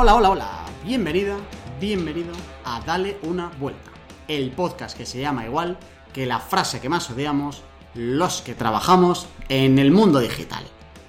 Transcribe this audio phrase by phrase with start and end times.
[0.00, 0.64] Hola, hola, hola.
[0.84, 1.36] Bienvenida,
[1.80, 2.32] bienvenido
[2.64, 3.90] a Dale una vuelta.
[4.28, 5.76] El podcast que se llama igual
[6.12, 7.64] que la frase que más odiamos
[7.94, 10.62] los que trabajamos en el mundo digital.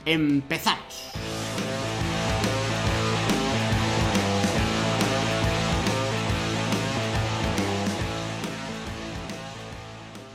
[0.06, 1.12] Empezamos.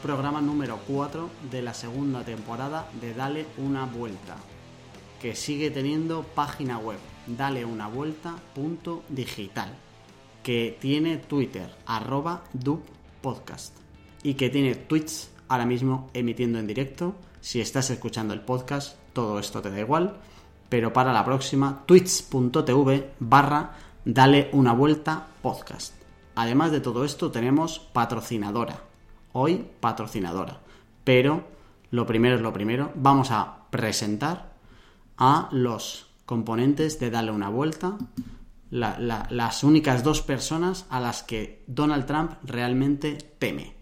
[0.00, 4.36] Programa número 4 de la segunda temporada de Dale una vuelta,
[5.21, 9.74] que sigue teniendo página web, daleunavuelta.digital,
[10.42, 13.76] que tiene Twitter, arroba dubpodcast,
[14.22, 17.14] y que tiene Twitch ahora mismo emitiendo en directo.
[17.40, 20.16] Si estás escuchando el podcast, todo esto te da igual,
[20.68, 25.94] pero para la próxima, twitch.tv barra dale una vuelta podcast.
[26.34, 28.80] Además de todo esto, tenemos patrocinadora.
[29.32, 30.58] Hoy, patrocinadora.
[31.04, 31.44] Pero
[31.90, 32.91] lo primero es lo primero.
[32.97, 34.55] Vamos a presentar
[35.16, 37.97] a los componentes de Dale una vuelta.
[38.70, 43.75] la- la- las únicas dos personas a las que Donald Trump realmente teme.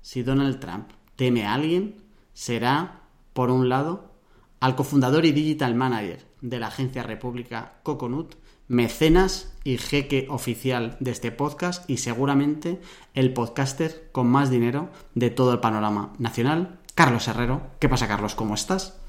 [0.00, 4.12] Si Donald Trump teme a alguien, será, por un lado,
[4.58, 8.34] al cofundador y digital manager de la agencia República Coconut,
[8.66, 12.80] mecenas y jeque oficial de este podcast y seguramente
[13.14, 17.62] el podcaster con más dinero de todo el panorama nacional, Carlos Herrero.
[17.78, 18.34] ¿Qué pasa, Carlos?
[18.34, 18.99] ¿Cómo estás?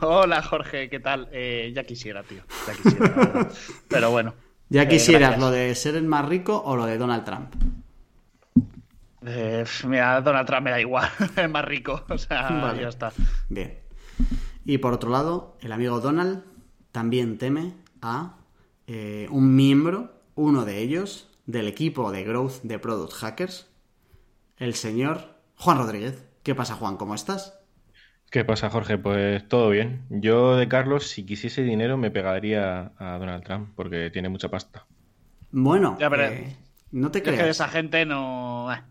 [0.00, 1.28] Hola Jorge, ¿qué tal?
[1.32, 2.42] Eh, ya quisiera, tío.
[2.66, 3.48] Ya quisiera.
[3.88, 4.34] Pero bueno.
[4.70, 7.54] ¿Ya Eh, quisieras lo de ser el más rico o lo de Donald Trump?
[9.26, 12.04] Eh, mira, Donald Trump me da igual, es más rico.
[12.08, 12.82] O sea, Vale.
[12.82, 13.12] ya está.
[13.48, 13.78] Bien.
[14.64, 16.42] Y por otro lado, el amigo Donald
[16.92, 18.38] también teme a
[18.86, 23.66] eh, un miembro, uno de ellos, del equipo de Growth de Product Hackers,
[24.56, 26.24] el señor Juan Rodríguez.
[26.42, 26.96] ¿Qué pasa, Juan?
[26.96, 27.58] ¿Cómo estás?
[28.34, 28.98] ¿Qué pasa, Jorge?
[28.98, 30.02] Pues todo bien.
[30.10, 34.86] Yo de Carlos, si quisiese dinero, me pegaría a Donald Trump, porque tiene mucha pasta.
[35.52, 36.56] Bueno, Ya, pero- eh,
[36.90, 37.50] no te Es que de creas.
[37.50, 38.72] esa gente no.
[38.74, 38.82] eh.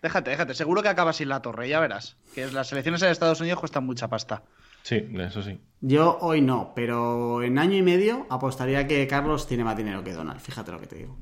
[0.00, 0.54] Déjate, déjate.
[0.54, 2.16] Seguro que acabas sin la torre, ya verás.
[2.36, 4.44] Que las elecciones en Estados Unidos cuestan mucha pasta.
[4.84, 5.58] Sí, eso sí.
[5.80, 10.12] Yo hoy no, pero en año y medio apostaría que Carlos tiene más dinero que
[10.12, 10.38] Donald.
[10.38, 11.18] Fíjate lo que te digo.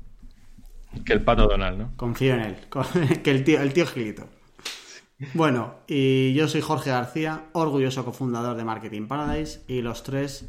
[1.05, 1.91] Que el pato Donald, ¿no?
[1.97, 2.55] Confío en él,
[3.23, 4.29] que el tío, el tío Gilito.
[5.33, 10.45] Bueno, y yo soy Jorge García, orgulloso cofundador de Marketing Paradise, y los tres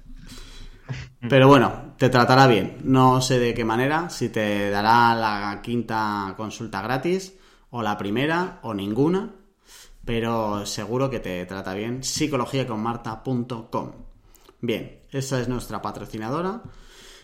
[1.29, 2.79] Pero bueno, te tratará bien.
[2.83, 7.35] No sé de qué manera, si te dará la quinta consulta gratis,
[7.69, 9.31] o la primera, o ninguna,
[10.03, 12.03] pero seguro que te trata bien.
[12.03, 13.91] psicologiaconmarta.com.
[14.59, 16.61] Bien, esa es nuestra patrocinadora.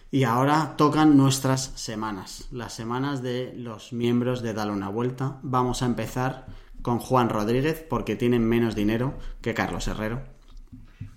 [0.09, 5.39] Y ahora tocan nuestras semanas, las semanas de los miembros de Dale una Vuelta.
[5.43, 6.45] Vamos a empezar
[6.81, 10.21] con Juan Rodríguez porque tienen menos dinero que Carlos Herrero.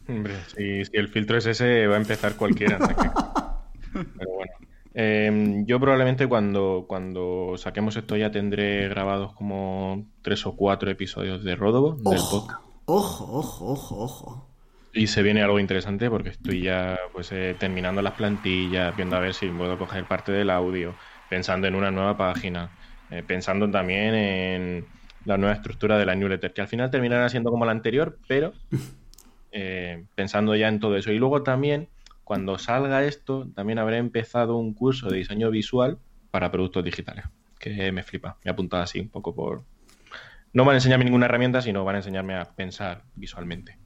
[0.08, 2.78] Hombre, si, si el filtro es ese, va a empezar cualquiera.
[3.92, 4.52] Pero bueno.
[4.92, 11.44] Eh, yo probablemente cuando, cuando saquemos esto ya tendré grabados como tres o cuatro episodios
[11.44, 12.60] de Ródogo, del podcast.
[12.86, 14.49] ojo, ojo, ojo, ojo.
[14.92, 19.20] Y se viene algo interesante porque estoy ya pues eh, terminando las plantillas, viendo a
[19.20, 20.94] ver si puedo coger parte del audio,
[21.28, 22.70] pensando en una nueva página,
[23.10, 24.84] eh, pensando también en
[25.24, 28.52] la nueva estructura de la newsletter, que al final terminará siendo como la anterior, pero
[29.52, 31.12] eh, pensando ya en todo eso.
[31.12, 31.88] Y luego también,
[32.24, 35.98] cuando salga esto, también habré empezado un curso de diseño visual
[36.32, 37.26] para productos digitales,
[37.60, 38.38] que me flipa.
[38.44, 39.62] Me he apuntado así un poco por...
[40.52, 43.79] No van a enseñarme ninguna herramienta, sino van a enseñarme a pensar visualmente.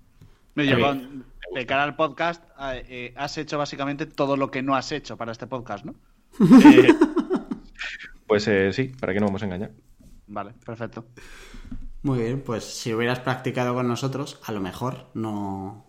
[0.55, 1.25] Con-
[1.55, 2.43] de cara al podcast,
[2.89, 5.95] eh, has hecho básicamente todo lo que no has hecho para este podcast, ¿no?
[6.41, 6.89] Eh,
[8.27, 9.71] pues eh, sí, ¿para qué no vamos a engañar?
[10.27, 11.05] Vale, perfecto.
[12.03, 15.87] Muy bien, pues si hubieras practicado con nosotros, a lo mejor no,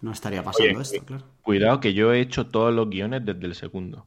[0.00, 1.24] no estaría pasando Oye, esto, claro.
[1.42, 4.06] Cuidado que yo he hecho todos los guiones desde el segundo.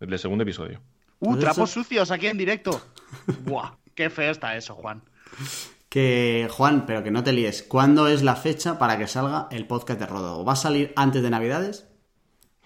[0.00, 0.80] Desde el segundo episodio.
[1.20, 2.80] Uh, Pues trapos eso- sucios aquí en directo.
[3.44, 5.02] Buah, qué feo está eso, Juan.
[5.88, 7.62] Que, Juan, pero que no te líes.
[7.62, 10.44] ¿Cuándo es la fecha para que salga el podcast de Rodo?
[10.44, 11.88] ¿Va a salir antes de Navidades?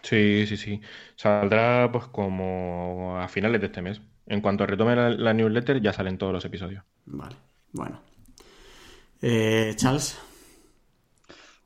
[0.03, 0.81] Sí, sí, sí.
[1.17, 4.01] Saldrá pues como a finales de este mes.
[4.27, 6.85] En cuanto retome la, la newsletter ya salen todos los episodios.
[7.07, 7.37] Vale,
[7.73, 8.01] bueno.
[9.23, 10.19] Eh, Charles,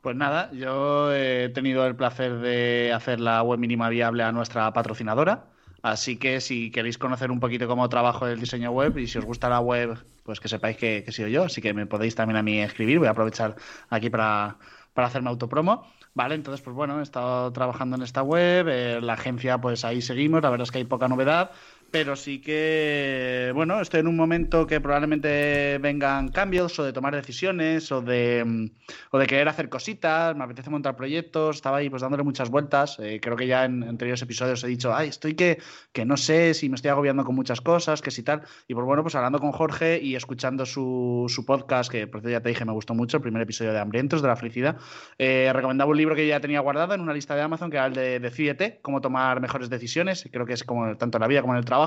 [0.01, 4.71] Pues nada, yo he tenido el placer de hacer la web mínima viable a nuestra
[4.71, 5.47] patrocinadora.
[5.85, 9.25] Así que si queréis conocer un poquito cómo trabajo el diseño web y si os
[9.25, 11.43] gusta la web, pues que sepáis que, he sido yo.
[11.43, 12.97] Así que me podéis también a mí escribir.
[12.97, 13.55] Voy a aprovechar
[13.91, 14.57] aquí para,
[14.95, 15.85] para hacerme autopromo.
[16.15, 18.67] Vale, entonces pues bueno, he estado trabajando en esta web.
[18.67, 20.41] eh, la agencia pues ahí seguimos.
[20.41, 21.51] La verdad es que hay poca novedad.
[21.95, 27.15] Pero sí que, bueno, estoy en un momento que probablemente vengan cambios o de tomar
[27.15, 28.65] decisiones o de, mm,
[29.11, 32.97] o de querer hacer cositas, me apetece montar proyectos, estaba ahí pues dándole muchas vueltas,
[32.99, 35.59] eh, creo que ya en anteriores episodios he dicho, ay, estoy que,
[35.93, 38.85] que no sé si me estoy agobiando con muchas cosas, que si tal, y pues
[38.85, 42.49] bueno, pues hablando con Jorge y escuchando su, su podcast, que por cierto ya te
[42.49, 44.75] dije, me gustó mucho, el primer episodio de Hambrientos, de la felicidad,
[45.17, 47.85] eh, recomendaba un libro que ya tenía guardado en una lista de Amazon, que era
[47.85, 51.39] el de Decídete, cómo tomar mejores decisiones, creo que es como tanto en la vida
[51.39, 51.84] como en el trabajo,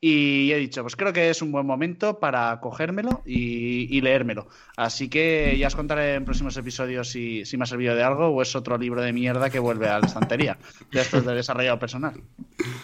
[0.00, 4.46] y he dicho, pues creo que es un buen momento para cogérmelo y, y leérmelo.
[4.76, 8.28] Así que ya os contaré en próximos episodios si, si me ha servido de algo
[8.28, 10.56] o es otro libro de mierda que vuelve a la estantería
[10.92, 12.22] de estos de desarrollo personal.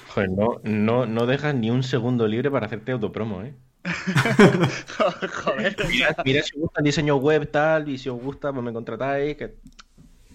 [0.08, 3.55] Joder, no, no, no dejas ni un segundo libre para hacerte autopromo, ¿eh?
[5.44, 5.76] Joder.
[5.88, 8.73] Mira, mira si os gusta el diseño web tal y si os gusta pues me
[8.73, 9.55] contratáis, que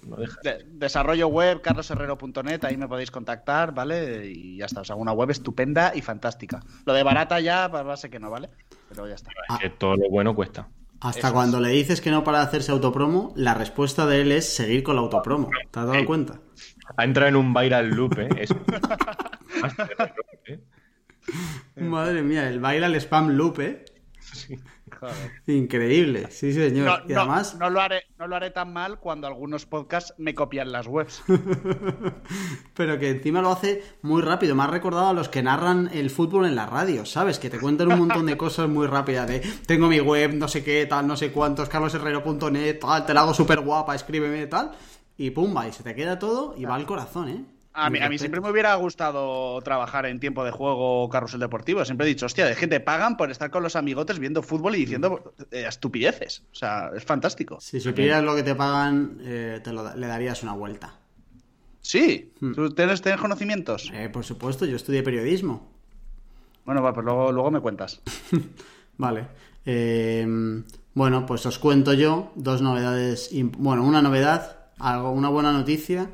[0.08, 0.40] no dejas.
[0.44, 4.28] De- desarrollo web, carlosherrero.net, ahí me podéis contactar, ¿vale?
[4.28, 6.62] Y ya está, o sea, una web estupenda y fantástica.
[6.86, 8.50] Lo de barata ya, pues va a ser que no, ¿vale?
[8.90, 9.32] Pero ya está.
[9.60, 10.68] Que todo lo bueno cuesta.
[11.02, 14.54] hasta Eso cuando le dices que no para hacerse autopromo, la respuesta de él es
[14.54, 15.50] seguir con la autopromo.
[15.72, 16.06] ¿Te has dado Ey.
[16.06, 16.40] cuenta?
[16.98, 18.30] Ha entrado en un viral loop, ¿eh?
[18.38, 18.50] Es...
[20.46, 20.60] ¿eh?
[21.76, 23.86] Madre mía, el el spam loop, ¿eh?
[25.48, 26.86] Increíble, sí señor.
[26.86, 30.14] No, y no- además, no lo haré, no lo haré tan mal cuando algunos podcasts
[30.18, 31.24] me copian las webs.
[32.74, 34.56] pero que encima lo hace muy rápido.
[34.56, 37.40] Me ha recordado a los que narran el fútbol en la radio, ¿sabes?
[37.40, 40.64] Que te cuentan un montón de cosas muy rápidas de tengo mi web, no sé
[40.64, 44.72] qué, tal, no sé cuántos, carlosherrero.net, tal, te la hago súper guapa, escríbeme, tal.
[45.18, 47.44] Y pumba, y se te queda todo y va al corazón, ¿eh?
[47.86, 51.40] A mí, a mí siempre me hubiera gustado trabajar en tiempo de juego o carrusel
[51.40, 51.84] deportivo.
[51.86, 54.80] Siempre he dicho, hostia, de gente pagan por estar con los amigotes viendo fútbol y
[54.80, 56.44] diciendo eh, estupideces.
[56.52, 57.60] O sea, es fantástico.
[57.62, 60.96] Si supieras lo que te pagan, eh, te lo le darías una vuelta.
[61.82, 62.54] Sí, Hmm.
[62.54, 63.90] ¿tú tienes, tienes conocimientos?
[63.94, 65.68] Eh, por supuesto, yo estudié periodismo.
[66.66, 68.02] Bueno, va, pues luego, luego me cuentas.
[68.98, 69.28] Vale.
[69.66, 70.28] Eh,
[70.94, 73.30] bueno, pues os cuento yo dos novedades.
[73.58, 76.10] Bueno, una novedad, algo, una buena noticia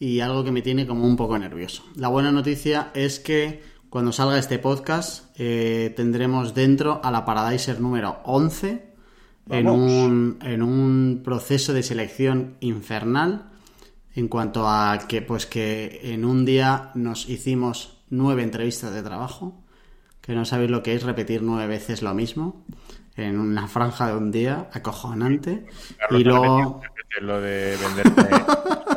[0.00, 1.84] y algo que me tiene como un poco nervioso.
[1.94, 7.80] La buena noticia es que cuando salga este podcast eh, tendremos dentro a la Paradiser
[7.80, 8.90] número 11
[9.50, 13.50] en un, en un proceso de selección infernal
[14.14, 19.62] en cuanto a que pues que en un día nos hicimos nueve entrevistas de trabajo
[20.20, 22.64] que no sabéis lo que es repetir nueve veces lo mismo
[23.16, 25.66] en una franja de un día acojonante.
[26.10, 27.76] Y luego que es lo de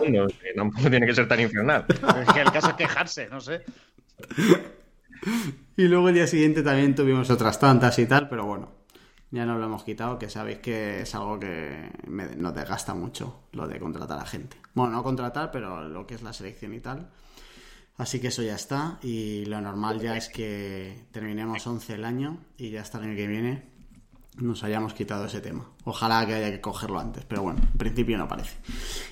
[0.01, 1.85] que tampoco tiene que ser tan infernal.
[1.89, 3.63] Es que el caso es quejarse, no sé.
[5.77, 8.71] y luego el día siguiente también tuvimos otras tantas y tal pero bueno
[9.31, 13.47] ya no lo hemos quitado que sabéis que es algo que me, nos desgasta mucho
[13.53, 16.79] lo de contratar a gente bueno no contratar pero lo que es la selección y
[16.79, 17.09] tal
[17.95, 22.39] Así que eso ya está y lo normal ya es que terminemos 11 el año
[22.57, 23.69] y ya hasta el año que viene
[24.37, 25.69] nos hayamos quitado ese tema.
[25.83, 28.57] Ojalá que haya que cogerlo antes, pero bueno, en principio no parece.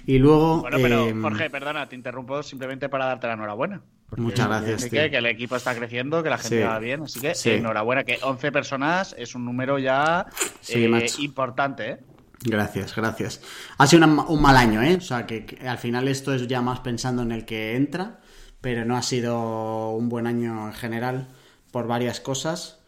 [0.05, 0.61] Y luego...
[0.61, 3.81] Bueno, pero eh, Jorge, perdona, te interrumpo simplemente para darte la enhorabuena.
[4.17, 6.63] Muchas gracias, que, que el equipo está creciendo, que la gente Sí.
[6.63, 7.51] va bien, así que Sí.
[7.51, 10.25] enhorabuena, que 11 personas es un número ya
[10.59, 11.97] Sí, eh, importante, ¿eh?
[12.43, 13.41] Gracias, gracias.
[13.77, 14.95] Ha sido una- un mal año, ¿eh?
[14.95, 18.19] O sea, que, que al final esto es ya más pensando en el que entra,
[18.59, 21.27] pero no ha sido un buen año en general
[21.71, 22.79] por varias cosas.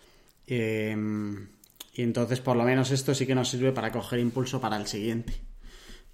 [0.47, 0.97] Eh,
[1.93, 4.87] y entonces, por lo menos, esto sí que nos sirve para coger impulso para el
[4.87, 5.33] siguiente.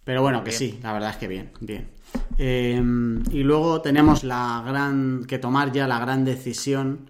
[0.03, 0.57] Pero bueno, que Bien.
[0.57, 1.89] sí, la verdad es que bien, bien.
[2.37, 2.81] Eh,
[3.31, 7.09] y luego tenemos la gran que tomar ya la gran decisión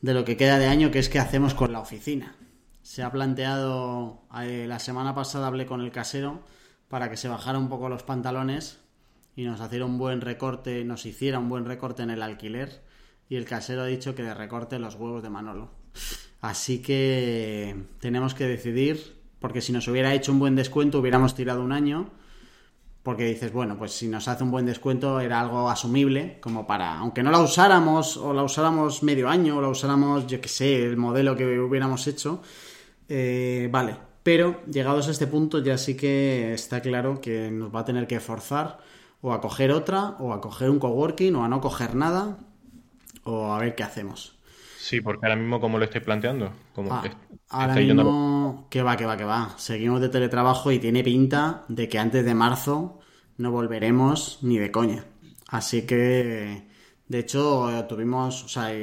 [0.00, 2.34] de lo que queda de año, que es qué hacemos con la oficina.
[2.82, 6.42] Se ha planteado, eh, la semana pasada hablé con el casero
[6.88, 8.80] para que se bajara un poco los pantalones
[9.36, 12.82] y nos hiciera un buen recorte, nos hiciera un buen recorte en el alquiler
[13.28, 15.70] y el casero ha dicho que de recorte los huevos de Manolo.
[16.44, 21.62] Así que tenemos que decidir, porque si nos hubiera hecho un buen descuento hubiéramos tirado
[21.62, 22.10] un año,
[23.02, 26.98] porque dices, bueno, pues si nos hace un buen descuento era algo asumible, como para,
[26.98, 30.84] aunque no la usáramos o la usáramos medio año o la usáramos, yo que sé,
[30.84, 32.42] el modelo que hubiéramos hecho,
[33.08, 33.96] eh, vale.
[34.22, 38.06] Pero llegados a este punto ya sí que está claro que nos va a tener
[38.06, 38.80] que forzar
[39.22, 42.36] o a coger otra, o a coger un coworking, o a no coger nada,
[43.22, 44.33] o a ver qué hacemos.
[44.84, 46.52] Sí, porque ahora mismo, como lo estoy planteando?
[46.74, 47.02] Como ah,
[47.48, 49.54] ahora mismo, que va, que va, que va.
[49.56, 53.00] Seguimos de teletrabajo y tiene pinta de que antes de marzo
[53.38, 55.06] no volveremos ni de coña.
[55.48, 56.68] Así que,
[57.08, 58.74] de hecho, tuvimos, o sea,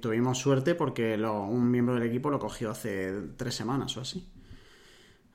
[0.00, 4.28] tuvimos suerte porque un miembro del equipo lo cogió hace tres semanas o así.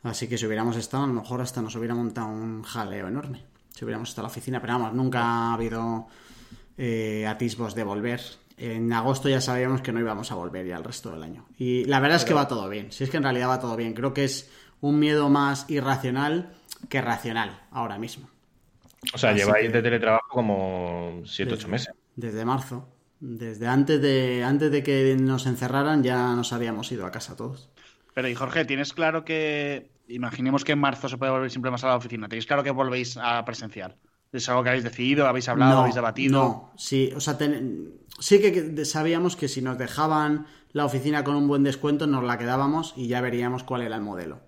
[0.04, 3.44] Así que si hubiéramos estado, a lo mejor hasta nos hubiera montado un jaleo enorme.
[3.76, 6.08] Si hubiéramos estado en la oficina, pero vamos, nunca ha habido
[6.78, 8.22] eh, atisbos de volver
[8.72, 11.46] en agosto ya sabíamos que no íbamos a volver ya el resto del año.
[11.58, 12.92] Y la verdad es que va todo bien.
[12.92, 13.94] Si es que en realidad va todo bien.
[13.94, 14.50] Creo que es
[14.82, 16.54] un miedo más irracional
[16.90, 18.30] que racional ahora mismo.
[19.14, 21.94] O sea, lleváis de teletrabajo como 7, 8 meses.
[22.16, 22.88] Desde marzo.
[23.20, 27.70] Desde antes de, antes de que nos encerraran ya nos habíamos ido a casa todos.
[28.14, 31.84] Pero y Jorge, ¿tienes claro que, imaginemos que en marzo se puede volver siempre más
[31.84, 33.96] a la oficina, ¿tenéis claro que volvéis a presencial?
[34.34, 36.34] ¿Es algo que habéis decidido, habéis hablado, habéis debatido?
[36.34, 37.38] No, sí, o sea,
[38.20, 42.40] sí que sabíamos que si nos dejaban la oficina con un buen descuento, nos la
[42.40, 44.40] quedábamos y ya veríamos cuál era el modelo.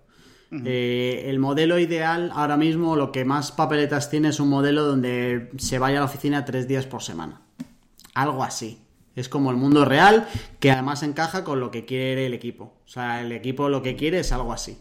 [0.64, 5.50] Eh, el modelo ideal, ahora mismo, lo que más papeletas tiene es un modelo donde
[5.58, 7.42] se vaya a la oficina tres días por semana.
[8.14, 8.80] Algo así.
[9.14, 10.28] Es como el mundo real,
[10.60, 12.74] que además encaja con lo que quiere el equipo.
[12.84, 14.78] O sea, el equipo lo que quiere es algo así.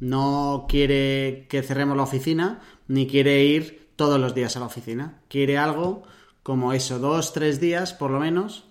[0.00, 5.18] No quiere que cerremos la oficina, ni quiere ir todos los días a la oficina.
[5.28, 6.04] Quiere algo
[6.44, 8.64] como eso, dos, tres días por lo menos,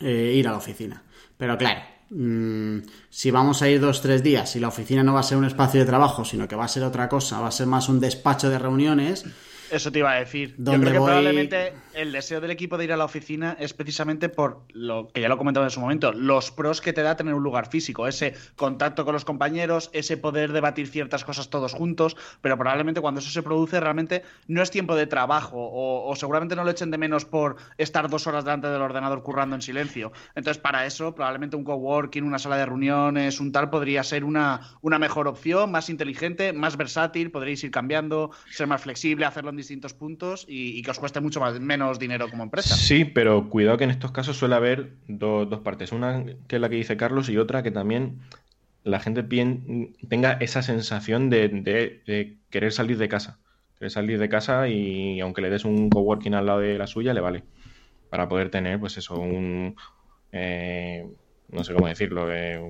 [0.00, 1.02] eh, ir a la oficina.
[1.36, 2.78] Pero claro, mm,
[3.10, 5.44] si vamos a ir dos, tres días y la oficina no va a ser un
[5.44, 8.00] espacio de trabajo, sino que va a ser otra cosa, va a ser más un
[8.00, 9.26] despacho de reuniones,
[9.70, 10.54] eso te iba a decir.
[10.58, 14.28] Yo creo que probablemente el deseo del equipo de ir a la oficina es precisamente
[14.28, 17.34] por lo que ya lo comentaba en su momento, los pros que te da tener
[17.34, 22.16] un lugar físico, ese contacto con los compañeros, ese poder debatir ciertas cosas todos juntos,
[22.42, 26.64] pero probablemente cuando eso se produce realmente no es tiempo de trabajo o, seguramente no
[26.64, 30.12] lo echen de menos por estar dos horas delante del ordenador currando en silencio.
[30.34, 34.60] Entonces, para eso, probablemente un coworking, una sala de reuniones, un tal, podría ser una,
[34.82, 39.94] una mejor opción, más inteligente, más versátil, podréis ir cambiando, ser más flexible, hacerlo distintos
[39.94, 42.74] puntos y, que os cueste mucho más, menos dinero como empresa.
[42.74, 45.92] Sí, pero cuidado que en estos casos suele haber dos partes.
[45.92, 48.20] Una que es la que dice Carlos y otra que también
[48.84, 49.22] la gente
[50.08, 53.38] tenga esa sensación de, querer salir de casa.
[53.78, 57.12] Querer salir de casa y aunque le des un coworking al lado de la suya,
[57.12, 57.44] le vale.
[58.10, 59.74] Para poder tener, pues eso, un...
[60.32, 61.06] Eh,
[61.48, 62.60] no sé cómo decirlo, eh,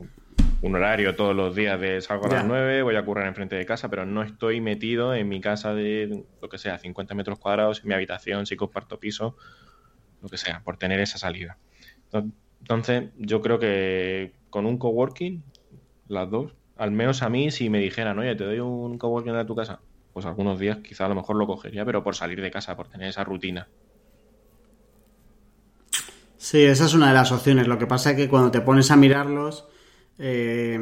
[0.75, 3.89] horario todos los días de salgo a las 9, voy a currar enfrente de casa,
[3.89, 7.89] pero no estoy metido en mi casa de lo que sea, 50 metros cuadrados, en
[7.89, 9.37] mi habitación, si comparto piso,
[10.23, 11.59] lo que sea, por tener esa salida.
[12.61, 15.45] Entonces, yo creo que con un coworking,
[16.09, 19.47] las dos, al menos a mí, si me dijeran, oye, te doy un coworking a
[19.47, 19.81] tu casa,
[20.13, 22.89] pues algunos días quizá a lo mejor lo cogería, pero por salir de casa, por
[22.89, 23.69] tener esa rutina.
[26.39, 27.67] Sí, esa es una de las opciones.
[27.67, 29.67] Lo que pasa es que cuando te pones a mirarlos,
[30.19, 30.79] eh,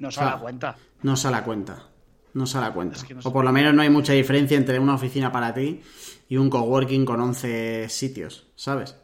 [0.00, 0.76] no se da cuenta.
[1.02, 1.86] No se da cuenta.
[2.32, 2.98] No se da cuenta.
[3.24, 5.80] o por lo menos no hay mucha diferencia entre una oficina para ti
[6.28, 8.96] y un coworking con 11 sitios, ¿sabes?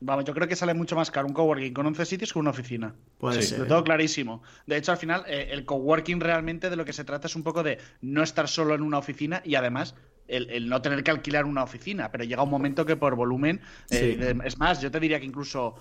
[0.00, 2.50] Vamos, yo creo que sale mucho más caro un coworking con 11 sitios que una
[2.50, 2.94] oficina.
[3.18, 3.66] Puede ser.
[3.66, 4.42] todo clarísimo.
[4.66, 7.42] De hecho, al final, eh, el coworking realmente de lo que se trata es un
[7.42, 9.94] poco de no estar solo en una oficina y además
[10.28, 12.10] el, no tener que alquilar una oficina.
[12.12, 13.60] Pero llega un momento que por volumen.
[13.90, 15.74] Eh, es más, yo te diría que incluso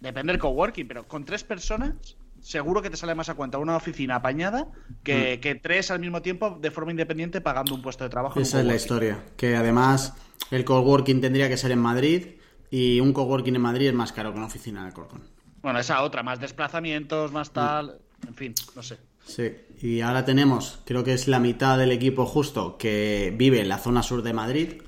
[0.00, 3.76] Depende del coworking, pero con tres personas seguro que te sale más a cuenta una
[3.76, 4.68] oficina apañada
[5.02, 5.62] que, mm.
[5.62, 8.38] tres al mismo tiempo de forma independiente pagando un puesto de trabajo.
[8.38, 9.24] Esa es la historia.
[9.36, 10.14] Que además
[10.50, 12.36] el coworking tendría que ser en Madrid
[12.70, 15.22] y un coworking en Madrid es más caro que una oficina de Corcón.
[15.60, 17.98] Bueno, esa otra, más desplazamientos, más tal.
[18.26, 18.98] En fin, no sé.
[19.24, 23.68] Sí, y ahora tenemos, creo que es la mitad del equipo justo que vive en
[23.68, 24.82] la zona sur de Madrid.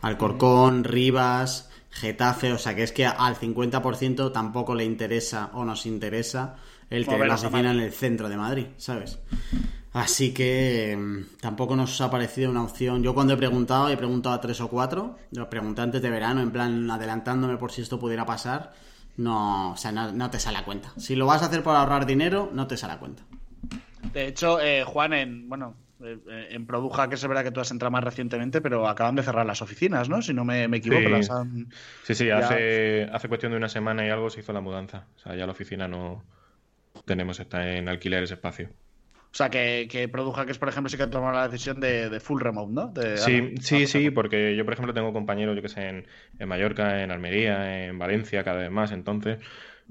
[0.00, 1.65] Alcorcón, Rivas,
[2.00, 6.56] Getafe, o sea que es que al 50% tampoco le interesa o nos interesa
[6.90, 9.18] el tener la oficina en el centro de Madrid, ¿sabes?
[9.92, 13.02] Así que mm, tampoco nos ha parecido una opción.
[13.02, 16.42] Yo cuando he preguntado, he preguntado a tres o cuatro, los pregunté antes de verano,
[16.42, 18.74] en plan adelantándome por si esto pudiera pasar,
[19.16, 20.92] no, o sea, no, te sale a cuenta.
[20.98, 23.22] Si lo vas a hacer por ahorrar dinero, no te sale a cuenta.
[24.12, 27.60] De hecho, eh, Juan, en, bueno, eh, eh, en Produja, que es verdad que tú
[27.60, 30.20] has entrado más recientemente, pero acaban de cerrar las oficinas, ¿no?
[30.22, 31.22] Si no me, equivoco.
[32.02, 35.06] Sí, sí, hace, hace cuestión de una semana y algo se hizo la mudanza.
[35.16, 36.22] O sea, ya la oficina no
[37.04, 38.68] tenemos, está en alquiler ese espacio.
[38.68, 42.40] O sea, que, que que es por ejemplo, sí que tomado la decisión de, full
[42.40, 42.94] remote, ¿no?
[43.16, 46.06] sí, sí, sí, porque yo, por ejemplo, tengo compañeros, yo que sé, en,
[46.38, 48.92] en Mallorca, en Almería, en Valencia, cada vez más.
[48.92, 49.38] Entonces,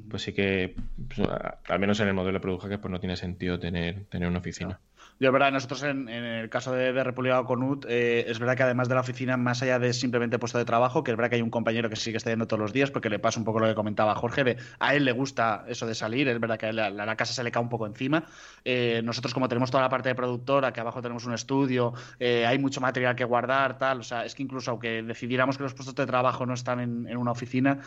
[0.10, 0.76] pues sí que,
[1.16, 1.28] pues,
[1.68, 4.80] al menos en el modelo de Product pues no tiene sentido tener, tener una oficina.
[5.18, 8.64] Yo, es verdad, nosotros en, el caso de, de República Conut, eh, es verdad que
[8.64, 11.38] además de la oficina, más allá de simplemente puesto de trabajo, que es verdad que
[11.38, 13.68] hay un compañero que sigue está todos los días, porque le pasa un poco lo
[13.68, 16.74] que comentaba Jorge, de a él le gusta eso de salir, es verdad que a,
[16.74, 18.26] la, casa se le cae un poco encima.
[18.66, 22.46] Eh, nosotros, como tenemos toda la parte de productora, que abajo tenemos un estudio, eh,
[22.46, 25.74] hay mucho material que guardar, tal, o sea, es que incluso aunque decidiéramos que los
[25.74, 27.80] puestos de trabajo no están en, una oficina,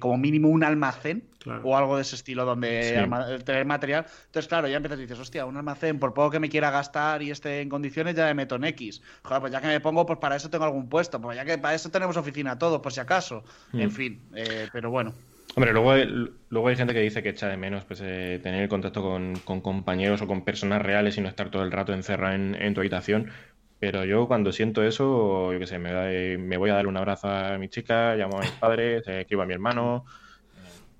[0.00, 1.28] como mínimo un almacén
[1.62, 3.08] o algo de ese estilo donde
[3.44, 4.06] tener material.
[4.26, 7.22] Entonces, claro, ya empiezas y dices, hostia, un almacén, por poco que me quiera gastar
[7.22, 9.02] y esté en condiciones, ya me meto en X.
[9.22, 11.58] Joder, pues ya que me pongo, pues para eso tengo algún puesto, pues ya que
[11.58, 13.44] para eso tenemos oficina todos, por si acaso.
[13.72, 13.90] En mm.
[13.90, 15.14] fin, eh, pero bueno.
[15.54, 16.06] Hombre, luego hay,
[16.48, 20.22] luego hay gente que dice que echa de menos pues, eh, tener contacto con, compañeros
[20.22, 23.30] o con personas reales y no estar todo el rato encerrado en, tu habitación.
[23.78, 27.28] Pero yo cuando siento eso, yo qué sé, me, me, voy a dar un abrazo
[27.28, 30.04] a mi chica, llamo a mis padres, escribo a mi hermano.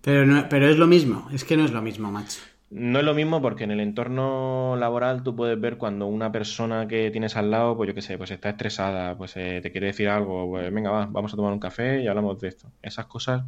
[0.02, 2.40] Pero, pero es lo mismo, es que no es lo mismo, macho.
[2.74, 6.88] No es lo mismo porque en el entorno laboral tú puedes ver cuando una persona
[6.88, 9.88] que tienes al lado, pues yo qué sé, pues está estresada, pues eh, te quiere
[9.88, 12.68] decir algo, pues venga, va, vamos a tomar un café y hablamos de esto.
[12.80, 13.42] Esas cosas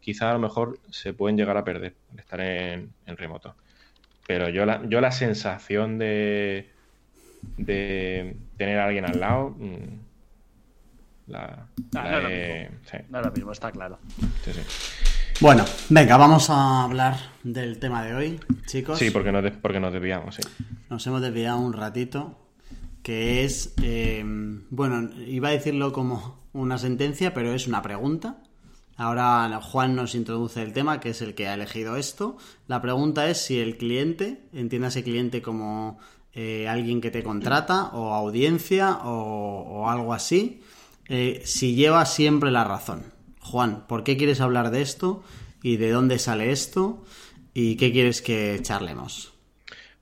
[0.00, 3.54] quizás a lo mejor se pueden llegar a perder al estar en, remoto.
[4.26, 6.70] Pero yo la, yo la sensación de,
[7.58, 9.98] de tener a alguien al lado, mm,
[11.26, 12.20] la, ah,
[13.10, 13.98] no, es lo mismo, está claro.
[14.42, 14.99] Sí, sí.
[15.40, 18.98] Bueno, venga, vamos a hablar del tema de hoy, chicos.
[18.98, 20.42] Sí, porque nos, porque nos desviamos, sí.
[20.90, 22.38] Nos hemos desviado un ratito,
[23.02, 24.22] que es, eh,
[24.68, 28.42] bueno, iba a decirlo como una sentencia, pero es una pregunta.
[28.98, 32.36] Ahora Juan nos introduce el tema, que es el que ha elegido esto.
[32.66, 35.98] La pregunta es si el cliente, ese cliente como
[36.34, 40.60] eh, alguien que te contrata o audiencia o, algo así,
[41.08, 43.19] eh, si lleva siempre la razón.
[43.50, 45.24] Juan, ¿por qué quieres hablar de esto?
[45.60, 47.02] ¿Y de dónde sale esto?
[47.52, 49.34] ¿Y qué quieres que charlemos?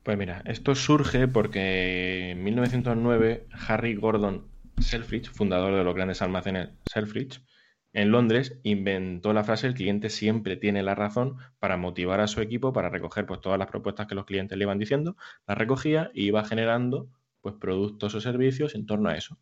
[0.02, 4.44] Pues mira, esto surge porque en 1909 Harry Gordon
[4.78, 7.40] Selfridge, fundador de los grandes almacenes Selfridge,
[7.94, 12.42] en Londres inventó la frase el cliente siempre tiene la razón para motivar a su
[12.42, 16.10] equipo para recoger pues, todas las propuestas que los clientes le iban diciendo, las recogía
[16.12, 17.08] y iba generando
[17.40, 19.38] pues, productos o servicios en torno a eso.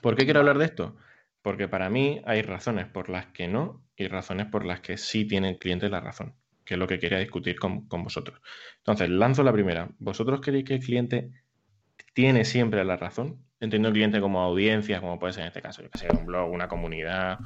[0.00, 0.96] ¿Por qué quiero hablar de esto?
[1.46, 5.28] Porque para mí hay razones por las que no y razones por las que sí
[5.28, 8.40] tiene el cliente la razón, que es lo que quería discutir con, vosotros.
[8.78, 9.88] Entonces, lanzo la primera.
[10.00, 11.30] ¿Vosotros queréis que el cliente
[12.14, 13.44] tiene siempre la razón?
[13.60, 16.26] Entiendo el cliente como audiencia, como puede ser en este caso, yo que sé, un
[16.26, 17.38] blog, una comunidad,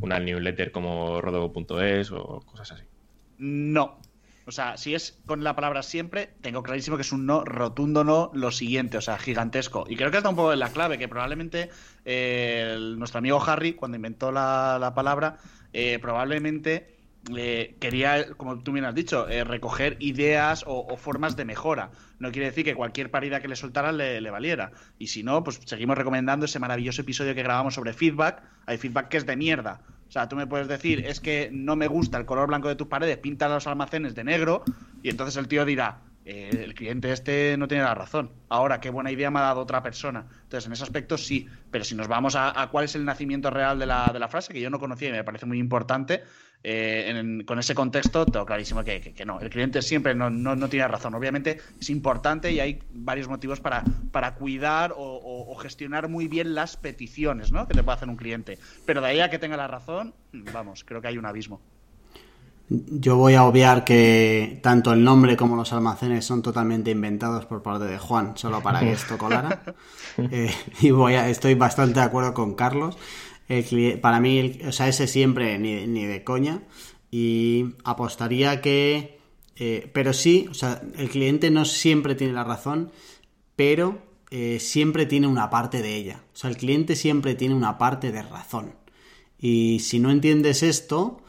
[0.00, 2.82] una newsletter como rodogo.es o cosas así.
[3.38, 4.00] No,
[4.46, 8.04] o sea, si es con la palabra siempre, tengo clarísimo que es un no, rotundo
[8.04, 9.84] no, lo siguiente, o sea, gigantesco.
[9.88, 11.70] Y creo que está un poco en la clave, que probablemente
[12.04, 15.38] eh, nuestro amigo Harry, cuando inventó la, palabra,
[15.72, 16.94] eh, probablemente
[17.34, 21.90] eh, quería, como tú bien has dicho, recoger ideas o, formas de mejora.
[22.18, 24.72] No quiere decir que cualquier parida que le soltaran le, le, valiera.
[24.98, 28.42] Y si no, pues seguimos recomendando ese maravilloso episodio que grabamos sobre feedback.
[28.66, 29.80] Hay feedback que es de mierda
[30.14, 32.86] sea, tú me puedes decir, es que no me gusta el color blanco de tus
[32.86, 34.64] paredes, pinta los almacenes de negro,
[35.02, 38.30] y entonces el tío dirá, eh, el cliente este no tiene la razón.
[38.48, 40.26] Ahora, qué buena idea me ha dado otra persona.
[40.44, 43.78] Entonces, en ese aspecto sí, pero si nos vamos a, cuál es el nacimiento real
[43.78, 46.22] de la, de la, frase, que yo no conocía y me parece muy importante,
[46.66, 51.14] eh, con ese contexto tengo clarísimo que, no, el cliente siempre no, no, tiene razón.
[51.14, 56.76] Obviamente es importante y hay varios motivos para, para cuidar o, gestionar muy bien las
[56.76, 57.68] peticiones ¿no?
[57.68, 58.58] que te puede hacer un cliente.
[58.86, 61.60] Pero de ahí a que tenga la razón, vamos, creo que hay un abismo.
[62.68, 67.62] Yo voy a obviar que tanto el nombre como los almacenes son totalmente inventados por
[67.62, 69.62] parte de Juan, solo para que esto colara.
[70.16, 72.96] Eh, y voy a, estoy bastante de acuerdo con Carlos
[74.00, 76.62] para mí, o sea, ese siempre ni, ni de coña.
[77.10, 79.18] Y apostaría que.
[79.56, 82.90] Eh, pero sí, o sea, el cliente no siempre tiene la razón,
[83.54, 86.24] pero eh, siempre tiene una parte de ella.
[86.34, 88.74] O sea, el cliente siempre tiene una parte de razón.
[89.38, 91.22] Y si no entiendes esto,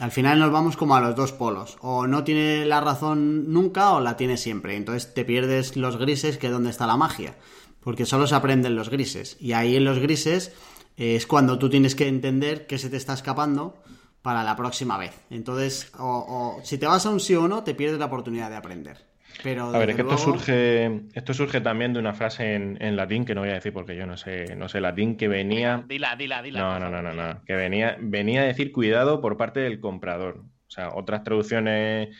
[0.00, 1.76] al final nos vamos como a los dos polos.
[1.80, 4.76] O no tiene la razón nunca o la tiene siempre.
[4.76, 7.36] Entonces te pierdes los grises, que es donde está la magia.
[7.80, 9.36] Porque solo se aprenden los grises.
[9.40, 10.52] Y ahí en los grises
[10.96, 13.76] es cuando tú tienes que entender que se te está escapando
[14.22, 15.12] para la próxima vez.
[15.30, 18.56] Entonces, o, si te vas a un sí o no, te pierdes la oportunidad de
[18.56, 19.13] aprender.
[19.42, 23.24] Pero a ver, es que esto surge, esto surge también de una frase en, latín
[23.24, 25.84] que no voy a decir porque yo no sé, no sé latín que venía.
[25.86, 26.60] Dila, dila, dila.
[26.60, 30.44] No, no, no, no, no, que venía, venía a decir cuidado por parte del comprador.
[30.66, 32.16] O sea, otras traducciones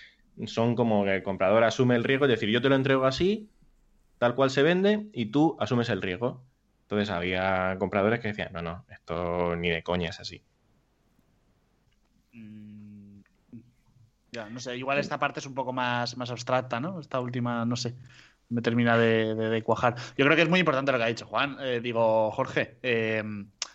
[0.46, 3.48] son como que el comprador asume el riesgo, es decir, yo te lo entrego así,
[4.18, 6.44] tal cual se vende, y tú asumes el riesgo.
[6.82, 10.42] Entonces había compradores que decían, no, no, esto ni de coña es así.
[12.32, 12.73] Mm,
[14.34, 17.00] ya, no sé, igual esta parte es un poco más, más abstracta, ¿no?
[17.00, 17.94] Esta última, no sé,
[18.48, 19.94] me termina de, cuajar.
[20.18, 22.78] Yo creo que es muy importante lo que ha dicho Juan, eh, digo, Jorge.
[22.82, 23.22] Eh,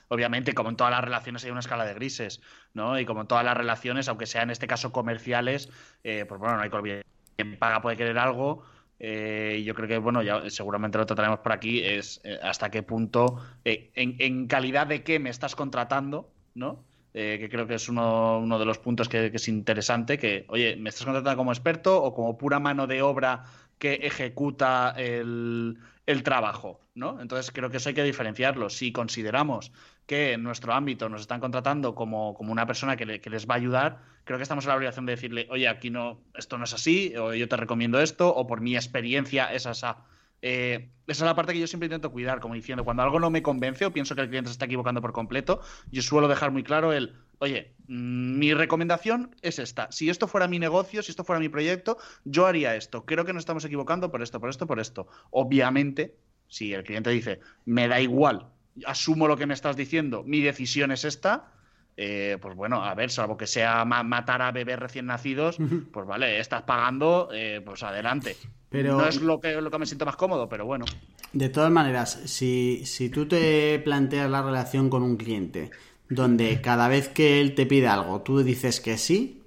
[0.10, 2.42] obviamente, como en todas las relaciones hay una escala de grises,
[2.74, 3.00] ¿no?
[3.00, 5.70] Y como en todas las relaciones, aunque sea en este caso comerciales,
[6.04, 7.06] eh, pues bueno, no hay que olvidar.
[7.38, 8.64] Quien paga puede querer algo.
[9.00, 12.84] Eh, yo creo que, bueno, ya seguramente lo trataremos por aquí, es eh, hasta qué
[12.84, 16.84] punto, en, calidad de qué me estás contratando, ¿no?
[17.14, 20.76] Que creo que es uno, uno de los puntos que, que, es interesante, que, oye,
[20.76, 23.44] ¿me estás contratando como experto o como pura mano de obra
[23.80, 25.78] que ejecuta el,
[26.10, 27.22] el trabajo, ¿no?
[27.22, 28.72] Entonces creo que eso hay que diferenciarlo.
[28.72, 29.72] Si consideramos
[30.08, 34.00] que en nuestro ámbito nos están contratando como, una persona que, les va a ayudar,
[34.24, 37.16] creo que estamos en la obligación de decirle, oye, aquí no, esto no es así,
[37.16, 39.98] o yo te recomiendo esto, o por mi experiencia es esa.
[40.42, 43.30] Eh, esa es la parte que yo siempre intento cuidar, como diciendo, cuando algo no
[43.30, 46.52] me convence o pienso que el cliente se está equivocando por completo, yo suelo dejar
[46.52, 49.92] muy claro el, oye, mm, mi recomendación es esta.
[49.92, 53.06] Si esto fuera mi negocio, si esto fuera mi proyecto, yo haría esto.
[53.06, 55.08] Creo que nos estamos equivocando por esto, por esto, por esto.
[55.32, 56.16] Obviamente,
[56.48, 58.48] si el cliente dice, me da igual
[58.86, 61.52] asumo lo que me estás diciendo, mi decisión es esta,
[61.98, 65.58] eh, pues bueno, a ver, salvo que sea matar a bebés recién nacidos,
[65.92, 68.36] pues vale, estás pagando, eh, pues adelante.
[68.70, 68.98] Pero...
[68.98, 70.86] No es lo que, lo que me siento más cómodo, pero bueno.
[71.34, 75.72] De todas maneras, si, si tú te planteas la relación con un cliente,
[76.10, 79.44] donde cada vez que él te pide algo, tú dices que sí,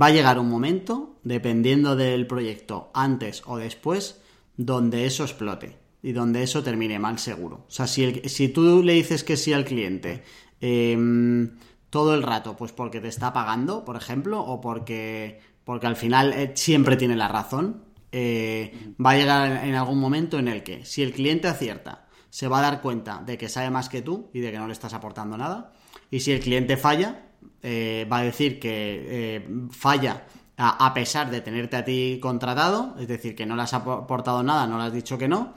[0.00, 4.20] va a llegar un momento, dependiendo del proyecto, antes o después,
[4.56, 7.64] donde eso explote y donde eso termine mal seguro.
[7.68, 10.22] O sea, si, el, si tú le dices que sí al cliente
[10.60, 11.56] em,
[11.90, 16.32] todo el rato, pues porque te está pagando, por ejemplo, o porque, porque al final
[16.32, 17.84] eh, siempre tiene la razón,
[18.16, 22.46] eh, va a llegar en algún momento en el que si el cliente acierta, se
[22.46, 24.72] va a dar cuenta de que sabe más que tú y de que no le
[24.72, 25.72] estás aportando nada.
[26.10, 27.26] Y si el cliente falla,
[27.62, 30.24] eh, va a decir que falla
[30.56, 34.42] a, a, pesar de tenerte a ti contratado, es decir, que no le has aportado
[34.42, 35.54] nada, no le has dicho que no,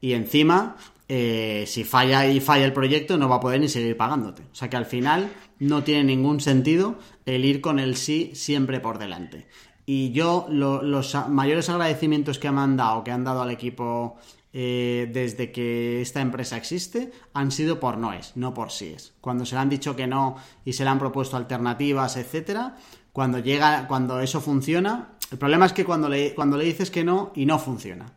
[0.00, 0.76] y encima,
[1.08, 4.42] eh, si falla y falla el proyecto, no va a poder ni seguir pagándote.
[4.52, 8.80] O sea que al final no tiene ningún sentido el ir con el sí siempre
[8.80, 9.48] por delante.
[9.90, 14.18] Y yo los mayores agradecimientos que me han dado, que han dado al equipo
[14.52, 19.14] eh, desde que esta empresa existe, han sido por noes, no por síes.
[19.22, 22.76] Cuando se le han dicho que no y se le han propuesto alternativas, etcétera,
[23.14, 27.02] cuando llega, cuando eso funciona, el problema es que cuando le, cuando le dices que
[27.02, 28.12] no y no funciona.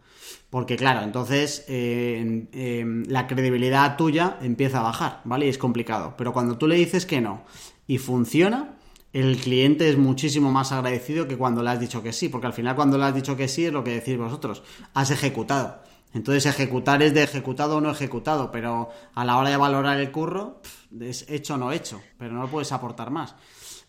[0.50, 5.46] Porque claro, entonces eh, la credibilidad tuya empieza a bajar, ¿vale?
[5.46, 6.16] Y es complicado.
[6.18, 7.46] Pero cuando tú le dices que no
[7.88, 8.76] y funciona,
[9.14, 12.54] el cliente es muchísimo más agradecido que cuando le has dicho que sí, porque al
[12.54, 15.82] final cuando le has dicho que sí es lo que decís vosotros, has ejecutado.
[16.14, 20.12] Entonces ejecutar es de ejecutado o no ejecutado, pero a la hora de valorar el
[20.12, 20.62] curro
[21.00, 23.36] es hecho o no hecho, pero no lo puedes aportar más.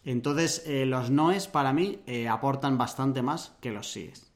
[0.05, 4.33] Entonces eh, los noes para mí eh, aportan bastante más que los síes.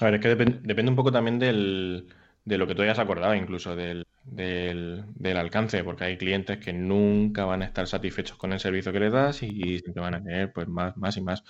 [0.00, 2.08] A ver, es que depende un poco también del,
[2.46, 7.44] de lo que tú hayas acordado, incluso del, del, alcance, porque hay clientes que nunca
[7.44, 10.52] van a estar satisfechos con el servicio que les das y, siempre van a tener
[10.52, 11.44] pues más, más y más.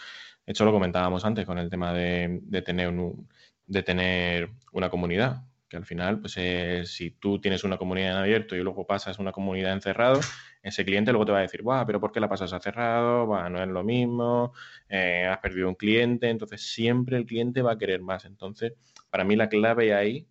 [0.47, 3.29] Esto lo comentábamos antes con el tema de, de tener, un,
[3.67, 8.17] de tener una comunidad que al final, pues eh, si tú tienes una comunidad en
[8.19, 10.21] abierto y luego pasas una comunidad en cerrado,
[10.63, 13.27] ese cliente luego te va a decir, Buah, pero ¿por qué la pasas a cerrado?
[13.51, 14.53] no es lo mismo,
[14.89, 18.25] eh, has perdido un cliente, entonces siempre el cliente va a querer más.
[18.25, 18.75] Entonces,
[19.11, 20.27] para mí la clave ahí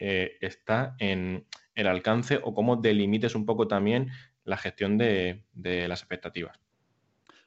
[0.00, 4.10] eh, está en el alcance o cómo delimites un poco también
[4.44, 6.58] la gestión de las expectativas.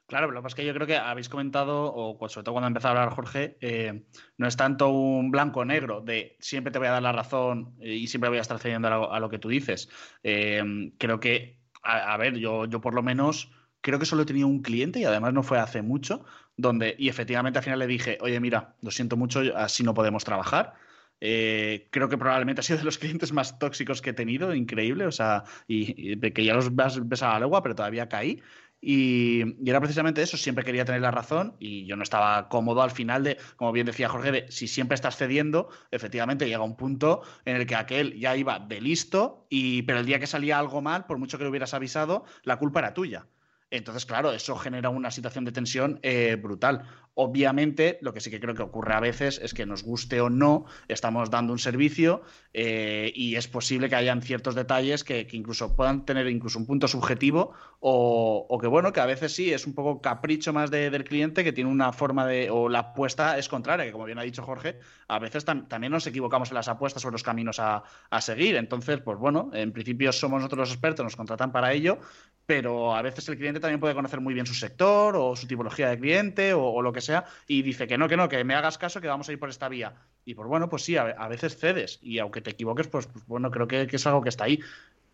[0.06, 2.68] Claro, lo que pasa es que yo creo que habéis comentado, o sobre todo cuando
[2.68, 4.04] empezó a hablar Jorge, eh,
[4.36, 8.28] no es tanto un blanco-negro de siempre te voy a dar la razón y siempre
[8.28, 9.88] voy a estar cediendo a lo, que tú dices.
[10.22, 14.46] Eh, creo que, a, ver, yo, yo por lo menos creo que solo he tenido
[14.46, 16.24] un cliente y además no fue hace mucho,
[16.56, 20.22] donde, y efectivamente al final le dije, oye, mira, lo siento mucho, así no podemos
[20.22, 20.74] trabajar.
[21.20, 25.06] Eh, creo que probablemente ha sido de los clientes más tóxicos que he tenido, increíble,
[25.06, 28.42] o sea, y, que ya los ves a la pero todavía caí.
[28.86, 32.90] Y, era precisamente eso, siempre quería tener la razón y yo no estaba cómodo al
[32.90, 37.22] final de, como bien decía Jorge, de si siempre estás cediendo, efectivamente llega un punto
[37.46, 40.82] en el que aquel ya iba de listo, y, pero el día que salía algo
[40.82, 43.26] mal, por mucho que lo hubieras avisado, la culpa era tuya.
[43.70, 46.82] Entonces, claro, eso genera una situación de tensión eh, brutal.
[47.16, 50.30] Obviamente, lo que sí que creo que ocurre a veces es que nos guste o
[50.30, 52.22] no, estamos dando un servicio
[52.52, 56.88] eh, y es posible que hayan ciertos detalles que, incluso puedan tener incluso un punto
[56.88, 61.44] subjetivo o, que bueno, que a veces sí es un poco capricho más del cliente
[61.44, 64.42] que tiene una forma de, o la apuesta es contraria, que como bien ha dicho
[64.42, 68.56] Jorge, a veces también nos equivocamos en las apuestas o los caminos a, a seguir.
[68.56, 71.98] Entonces, pues bueno, en principio somos nosotros los expertos, nos contratan para ello,
[72.46, 75.88] pero a veces el cliente también puede conocer muy bien su sector o su tipología
[75.88, 78.78] de cliente o, lo que sea y dice que no, que no, que me hagas
[78.78, 79.94] caso, que vamos a ir por esta vía.
[80.24, 83.50] Y pues bueno, pues sí, a, veces cedes y aunque te equivoques, pues, pues bueno,
[83.50, 84.60] creo que, es algo que está ahí.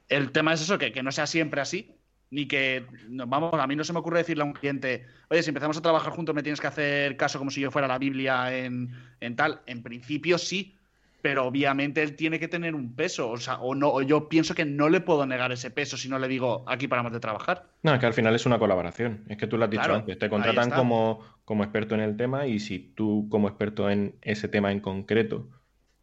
[0.09, 1.95] El tema es eso, que, que no sea siempre así,
[2.31, 5.51] ni que, vamos, a mí no se me ocurre decirle a un cliente, oye, si
[5.51, 8.57] empezamos a trabajar juntos me tienes que hacer caso como si yo fuera la Biblia
[8.57, 9.61] en, en tal.
[9.67, 10.77] En principio sí,
[11.23, 14.65] pero obviamente él tiene que tener un peso, o sea, o no, yo pienso que
[14.65, 17.69] no le puedo negar ese peso si no le digo aquí paramos de trabajar.
[17.83, 20.19] No, es que al final es una colaboración, es que tú lo has dicho antes,
[20.19, 24.49] te contratan como, como experto en el tema y si tú como experto en ese
[24.49, 25.49] tema en concreto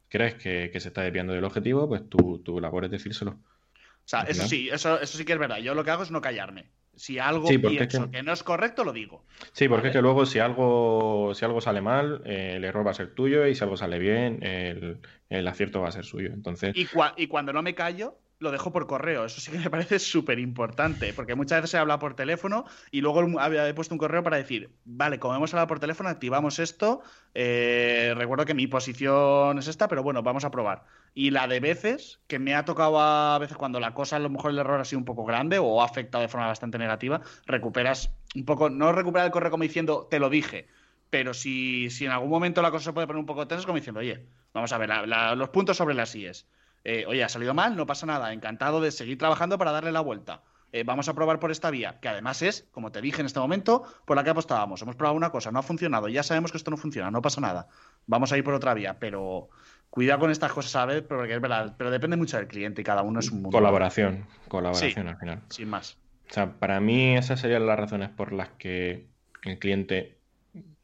[0.10, 3.32] crees que, se está desviando del objetivo, pues tu, tu labor es decírselo.
[3.32, 5.58] O sea, eso sí, eso, eso sí que es verdad.
[5.58, 6.70] Yo lo que hago es no callarme.
[6.98, 8.24] Si algo pienso que...
[8.24, 9.24] no es correcto, lo digo.
[9.54, 12.92] Sí, porque es que luego si algo, si algo sale mal, eh, el error va
[12.92, 16.32] a ser tuyo y si algo sale bien, el, acierto va a ser suyo.
[16.34, 16.76] Entonces...
[16.76, 19.26] Y, y cuando no me callo, lo dejo por correo.
[19.26, 23.02] Eso sí que me parece súper importante, porque muchas veces se habla por teléfono y
[23.02, 27.02] luego había puesto un correo para decir, vale, como hemos hablado por teléfono, activamos esto.
[27.34, 30.86] Eh, recuerdo que mi posición es esta, pero bueno, vamos a probar.
[31.13, 34.30] Y la de veces, que me ha tocado a veces cuando la cosa, a lo
[34.30, 37.21] mejor el error ha sido un poco grande o ha afectado de forma bastante negativa,
[37.45, 40.67] recuperas un poco, no recuperar el correo como diciendo, te lo dije,
[41.10, 43.78] pero si, si en algún momento la cosa se puede poner un poco tensa, como
[43.78, 44.89] diciendo, oye, vamos a ver,
[45.38, 46.47] los puntos sobre las IES
[46.84, 50.02] eh, oye, ha salido mal, no pasa nada, encantado de seguir trabajando para darle la
[50.02, 50.42] vuelta.
[50.74, 53.40] Eh, vamos a probar por esta vía, que además es, como te dije en este
[53.40, 54.82] momento, por la que apostábamos.
[54.82, 57.40] Hemos probado una cosa, no ha funcionado, ya sabemos que esto no funciona, no pasa
[57.40, 57.68] nada.
[58.06, 59.50] Vamos a ir por otra vía, pero
[59.90, 61.04] cuidado con estas cosas, ¿sabes?
[61.04, 63.58] Porque es verdad, pero depende mucho del cliente y cada uno es un mundo.
[63.58, 65.42] Colaboración, colaboración al final.
[65.50, 65.98] Sin más.
[66.30, 69.08] O sea, para mí esas serían las razones por las que
[69.44, 70.18] el cliente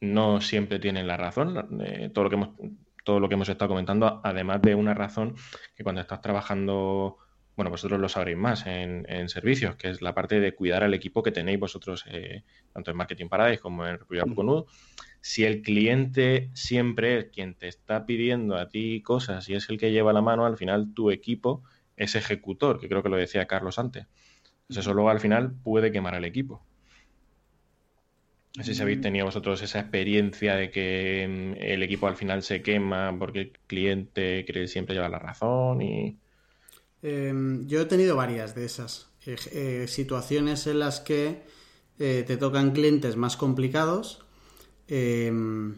[0.00, 1.80] no siempre tiene la razón.
[1.84, 2.48] Eh, todo lo que hemos
[3.04, 5.36] todo lo que hemos estado comentando, además de una razón
[5.76, 7.18] que cuando estás trabajando,
[7.56, 11.22] bueno, vosotros lo sabréis más en, servicios, que es la parte de cuidar al equipo
[11.22, 14.66] que tenéis vosotros, eh, tanto en Marketing Paradise como en República Coconut.
[15.20, 19.78] Si el cliente siempre es quien te está pidiendo a ti cosas y es el
[19.78, 21.62] que lleva la mano, al final tu equipo
[21.96, 24.06] es ejecutor, que creo que lo decía Carlos antes.
[24.62, 26.64] Entonces eso luego al final puede quemar al equipo.
[28.56, 29.02] No sé si habéis mm.
[29.02, 33.52] tenido vosotros esa experiencia de que mm, el equipo al final se quema porque el
[33.66, 36.16] cliente cree siempre lleva la razón y...
[37.02, 41.42] Em, yo he tenido varias de esas eh, eh, situaciones en las que
[41.98, 44.24] eh, te tocan clientes más complicados.
[44.88, 45.74] Em,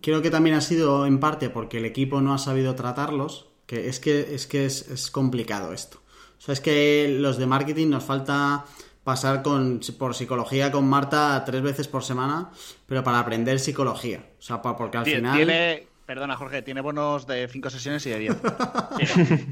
[0.00, 3.88] creo que también ha sido en parte porque el equipo no ha sabido tratarlos, que
[3.88, 5.98] es que es, que es, es complicado esto.
[6.38, 8.66] O sea, es que los de marketing nos falta
[9.04, 12.50] pasar con, por psicología con Marta tres veces por semana,
[12.86, 14.24] pero para aprender psicología.
[14.38, 15.36] O sea, porque al final.
[15.36, 18.36] Tiene, perdona, Jorge, tiene bonos de cinco sesiones y de diez.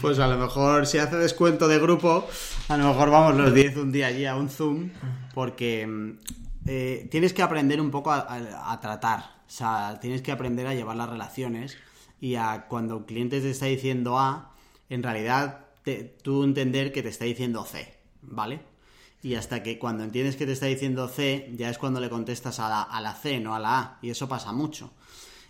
[0.00, 2.26] pues a lo mejor si hace descuento de grupo,
[2.68, 4.90] a lo mejor vamos los 10 un día allí a un Zoom,
[5.34, 6.18] porque mm,
[6.66, 9.36] eh, tienes que aprender un poco a, tratar.
[9.46, 11.76] O sea, tienes que aprender a llevar las relaciones
[12.20, 14.52] y a cuando un cliente te está diciendo A,
[14.88, 15.66] en realidad
[16.22, 17.95] tú entender que te está diciendo C.
[18.28, 18.60] ¿vale?
[19.22, 22.60] Y hasta que cuando entiendes que te está diciendo C, ya es cuando le contestas
[22.60, 23.98] a la, a la C, no a la A.
[24.02, 24.92] Y eso pasa mucho.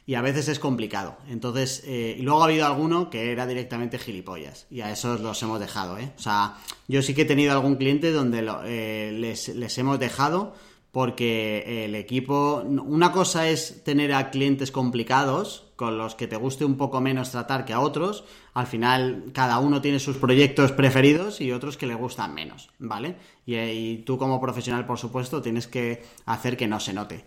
[0.06, 1.16] Y a veces es complicado.
[1.28, 4.66] Entonces, eh, y luego ha habido alguno que era directamente gilipollas.
[4.70, 6.12] Y a esos los hemos dejado, ¿eh?
[6.16, 10.54] O sea, yo sí que he tenido algún cliente donde eh, les, les hemos dejado
[10.92, 16.64] porque el equipo, una cosa es tener a clientes complicados con los que te guste
[16.64, 21.40] un poco menos tratar que a otros, al final cada uno tiene sus proyectos preferidos
[21.40, 23.16] y otros que le gustan menos, ¿vale?
[23.44, 27.26] Y, tú como profesional, por supuesto, tienes que hacer que no se note.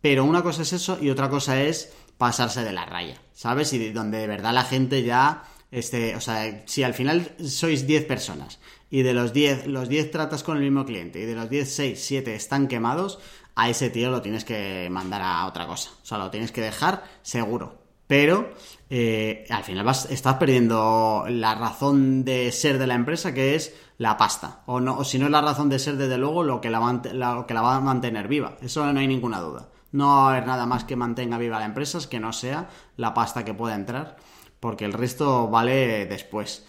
[0.00, 3.72] Pero una cosa es eso y otra cosa es pasarse de la raya, ¿sabes?
[3.72, 5.44] Y donde de verdad la gente ya...
[5.72, 10.12] Este, o sea, si al final sois 10 personas y de los 10, los 10
[10.12, 13.18] tratas con el mismo cliente y de los 10, 6, 7 están quemados,
[13.56, 15.90] a ese tío lo tienes que mandar a otra cosa.
[16.02, 17.85] O sea, lo tienes que dejar seguro.
[18.06, 18.52] Pero
[18.88, 23.74] eh, al final vas, estás perdiendo la razón de ser de la empresa, que es
[23.98, 24.62] la pasta.
[24.66, 27.00] O, no, o si no es la razón de ser, desde luego, lo que, la,
[27.12, 28.56] lo que la va a mantener viva.
[28.60, 29.68] Eso no hay ninguna duda.
[29.92, 33.14] No va a haber nada más que mantenga viva la empresa, que no sea la
[33.14, 34.16] pasta que pueda entrar,
[34.60, 36.64] porque el resto vale después.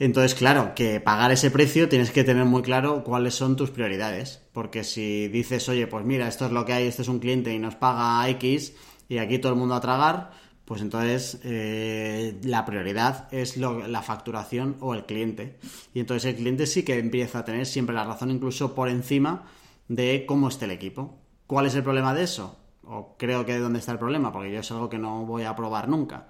[0.00, 4.42] Entonces, claro, que pagar ese precio tienes que tener muy claro cuáles son tus prioridades.
[4.52, 7.52] Porque si dices, oye, pues mira, esto es lo que hay, este es un cliente
[7.52, 8.74] y nos paga X
[9.08, 10.30] y aquí todo el mundo a tragar,
[10.68, 15.56] pues entonces eh, la prioridad es la facturación o el cliente.
[15.94, 19.46] Y entonces el cliente sí que empieza a tener siempre la razón, incluso por encima
[19.88, 21.20] de cómo esté el equipo.
[21.46, 22.58] ¿Cuál es el problema de eso?
[22.84, 25.44] O creo que de dónde está el problema, porque yo es algo que no voy
[25.44, 26.28] a probar nunca.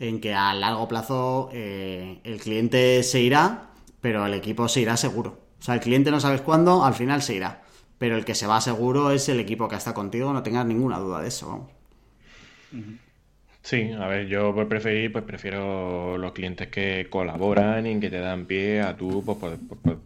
[0.00, 3.70] En que a largo plazo eh, el cliente se irá,
[4.00, 5.38] pero el equipo se irá seguro.
[5.60, 7.62] O sea, el cliente no sabes cuándo, al final se irá.
[7.98, 10.98] Pero el que se va seguro es el equipo que está contigo, no tengas ninguna
[10.98, 11.68] duda de eso.
[13.66, 18.20] Sí, a ver, yo por preferir, pues prefiero los clientes que colaboran y que te
[18.20, 19.58] dan pie a tú pues,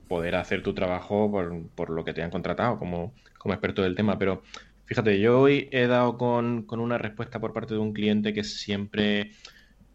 [0.09, 1.31] poder hacer tu trabajo
[1.75, 3.13] por, lo que te han contratado como,
[3.45, 4.19] experto del tema.
[4.19, 4.43] Pero
[4.87, 9.33] fíjate, yo hoy he dado con, una respuesta por parte de un cliente que siempre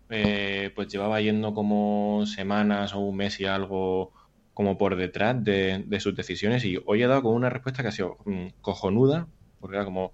[0.10, 4.13] eh, pues llevaba yendo como semanas o un mes y algo
[4.54, 7.89] como por detrás de, de, sus decisiones y hoy he dado con una respuesta que
[7.89, 9.28] ha sido mm, cojonuda,
[9.60, 10.13] porque era como,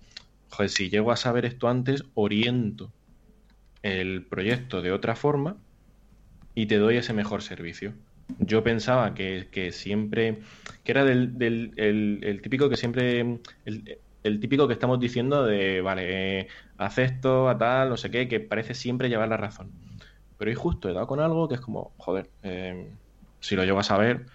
[0.50, 2.94] joder, si llego a saber esto antes, oriento
[3.84, 5.58] el proyecto de otra forma
[6.56, 7.94] y te doy ese mejor servicio.
[8.40, 10.40] Yo pensaba que, siempre,
[10.84, 16.98] que era del, el, típico que siempre, el, típico que estamos diciendo de, vale, haz
[16.98, 19.72] esto, a tal, no sé qué, que parece siempre llevar la razón.
[20.38, 22.90] Pero hoy justo he dado con algo que es como, joder, eh,
[23.40, 24.26] si lo llevo a saber,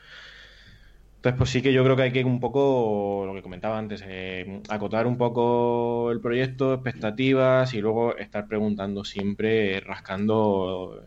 [1.17, 4.03] entonces, pues sí que yo creo que hay que un poco, lo que comentaba antes,
[4.07, 11.03] eh, acotar un poco el proyecto, expectativas y luego estar preguntando siempre, rascando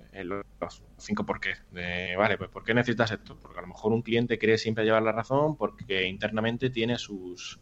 [0.59, 1.53] los cinco por qué.
[1.71, 3.37] De, vale, pues ¿por qué necesitas esto?
[3.41, 7.61] Porque a lo mejor un cliente cree siempre llevar la razón porque internamente tiene sus,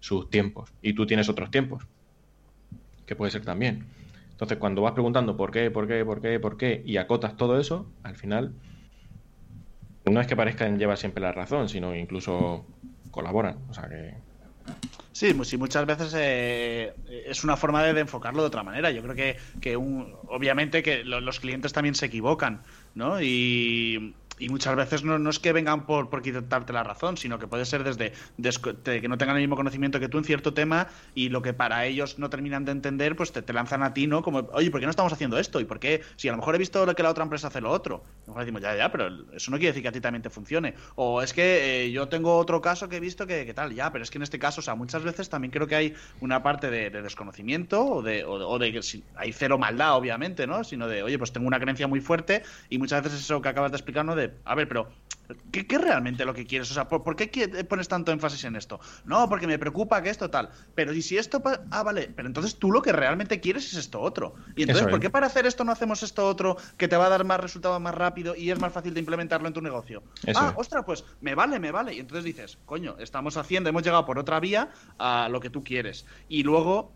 [0.00, 1.86] sus tiempos y tú tienes otros tiempos,
[3.06, 3.86] que puede ser también.
[4.30, 7.60] Entonces, cuando vas preguntando por qué, por qué, por qué, por qué y acotas todo
[7.60, 8.54] eso, al final
[10.04, 12.66] no es que parezcan llevar siempre la razón, sino incluso
[13.10, 13.58] colaboran.
[13.70, 14.14] O sea que.
[15.12, 16.92] Sí, muchas veces eh,
[17.26, 18.90] es una forma de, enfocarlo de otra manera.
[18.90, 22.62] Yo creo que, que un, obviamente que los clientes también se equivocan,
[22.94, 23.22] ¿no?
[23.22, 27.38] Y, y muchas veces no, no, es que vengan por, por quitarte la razón, sino
[27.38, 28.12] que puede ser desde,
[28.82, 31.86] que no tengan el mismo conocimiento que tú en cierto tema y lo que para
[31.86, 34.22] ellos no terminan de entender, pues te, te, lanzan a ti, ¿no?
[34.22, 35.60] Como, oye, ¿por qué no estamos haciendo esto?
[35.60, 36.02] ¿Y por qué?
[36.16, 37.96] Si a lo mejor he visto que la otra empresa hace lo otro.
[37.96, 40.22] A lo mejor decimos, ya, ya, pero eso no quiere decir que a ti también
[40.22, 40.74] te funcione.
[40.96, 43.92] O es que eh, yo tengo otro caso que he visto que, que, tal, ya,
[43.92, 46.42] pero es que en este caso, o sea, muchas veces también creo que hay una
[46.42, 50.64] parte de, desconocimiento o de, o, de que si, hay cero maldad, obviamente, ¿no?
[50.64, 53.70] Sino de, oye, pues tengo una creencia muy fuerte y muchas veces eso que acabas
[53.72, 54.16] de explicar, ¿no?
[54.16, 54.88] De, a ver, pero
[55.50, 56.70] ¿Qué, es realmente lo que quieres?
[56.70, 58.80] O sea, ¿por, qué pones tanto énfasis en esto?
[59.04, 60.50] No, porque me preocupa que esto tal.
[60.74, 61.42] Pero ¿y si esto...
[61.70, 64.34] Ah, vale, pero entonces tú lo que realmente quieres es esto otro.
[64.54, 67.08] Y entonces, ¿por qué para hacer esto no hacemos esto otro que te va a
[67.08, 70.02] dar más resultados más rápido y es más fácil de implementarlo en tu negocio?
[70.34, 71.94] ah, ostras, pues me vale, me vale.
[71.94, 75.64] Y entonces dices, coño, estamos haciendo, hemos llegado por otra vía a lo que tú
[75.64, 76.04] quieres.
[76.28, 76.92] Y luego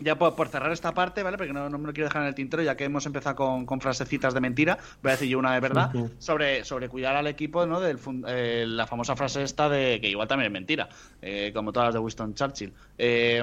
[0.00, 1.36] ya por, cerrar esta parte, ¿vale?
[1.36, 4.34] Porque no, me lo quiero dejar en el tintero, ya que hemos empezado con, frasecitas
[4.34, 7.80] de mentira, voy a decir yo una de verdad, sobre, sobre cuidar al equipo, ¿no?
[7.80, 10.88] Del, eh, la famosa frase esta de que igual también es mentira,
[11.22, 12.72] eh, como todas las de Winston Churchill.
[12.98, 13.42] Eh,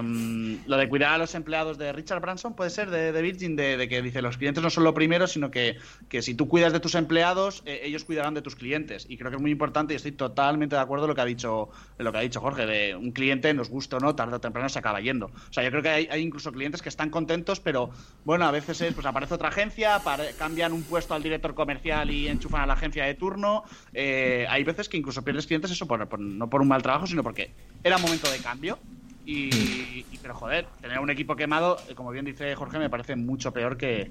[0.66, 4.02] lo de cuidar a los empleados de Richard Branson puede ser de, Virgin, de, que
[4.02, 5.78] dice los clientes no son lo primero, sino que,
[6.10, 9.06] que si tú cuidas de tus empleados, ellos cuidarán de tus clientes.
[9.10, 11.26] Y creo que es muy importante y estoy totalmente de acuerdo con lo que ha
[11.26, 14.40] dicho, lo que ha dicho Jorge, de un cliente, nos gusta o no, tarde o
[14.40, 15.28] temprano se acaba yendo.
[15.28, 17.90] O sea, yo creo que hay, hay incluso clientes que están contentos, pero
[18.26, 20.02] bueno, a veces es, pues aparece otra agencia,
[20.38, 23.64] cambian un puesto al director comercial y enchufan a la agencia de turno.
[23.94, 27.24] Eh, hay veces que incluso pierdes clientes eso por, no por un mal trabajo, sino
[27.24, 27.52] porque
[27.84, 28.80] era momento de cambio.
[29.26, 33.52] Y, pero joder, tener un equipo quemado, eh, como bien dice Jorge, me parece mucho
[33.52, 34.10] peor que,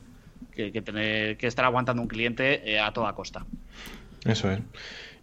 [0.54, 3.46] tener que estar aguantando un cliente eh, a toda costa.
[4.26, 4.60] Eso es.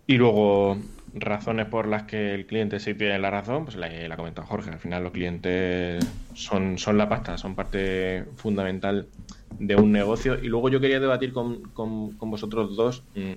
[0.08, 0.80] Y luego,
[1.14, 4.72] razones por las que el cliente sí tiene la razón, pues la, la comentado Jorge.
[4.72, 9.08] Al final los clientes son, son la pasta, son parte fundamental
[9.60, 10.38] de un negocio.
[10.42, 13.34] Y luego yo quería debatir con, con, vosotros dos mm,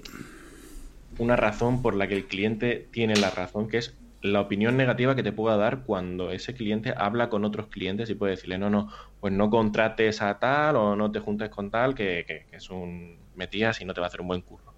[1.19, 5.15] una razón por la que el cliente tiene la razón, que es la opinión negativa
[5.15, 8.71] que te pueda dar cuando ese cliente habla con otros clientes y puede decirle, no,
[8.71, 12.71] no, pues no contrates a tal o no te juntes con tal, que, que, es
[12.71, 14.76] un metías y no te va a hacer un buen curso.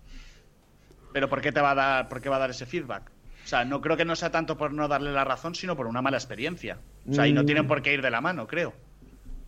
[1.12, 3.10] Pero ¿por qué te va a dar, por qué va a dar ese feedback?
[3.44, 5.86] O sea, no creo que no sea tanto por no darle la razón, sino por
[5.86, 6.78] una mala experiencia.
[7.08, 8.74] O sea, y no tienen por qué ir de la mano, creo.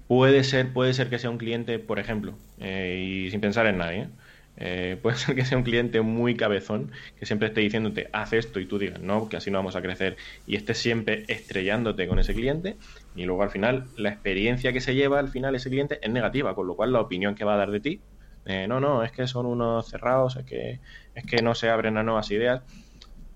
[0.09, 3.79] Puede ser, puede ser que sea un cliente, por ejemplo, eh, y sin pensar en
[3.79, 4.09] nadie,
[4.57, 8.59] eh, puede ser que sea un cliente muy cabezón, que siempre esté diciéndote, haz esto
[8.59, 12.19] y tú digas, no, que así no vamos a crecer, y estés siempre estrellándote con
[12.19, 12.77] ese cliente,
[13.15, 16.55] y luego al final la experiencia que se lleva al final ese cliente es negativa,
[16.55, 18.01] con lo cual la opinión que va a dar de ti
[18.45, 20.81] no, no, es que son unos cerrados, es que,
[21.15, 22.63] es que no se abren a nuevas ideas.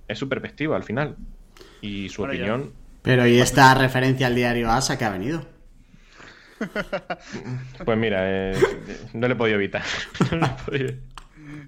[0.08, 1.16] Es su perspectiva al final.
[1.80, 2.72] Y su opinión.
[3.02, 5.44] Pero ¿y esta referencia al diario ASA que ha venido?
[7.84, 8.54] Pues mira, eh,
[9.12, 9.82] no le he podido evitar.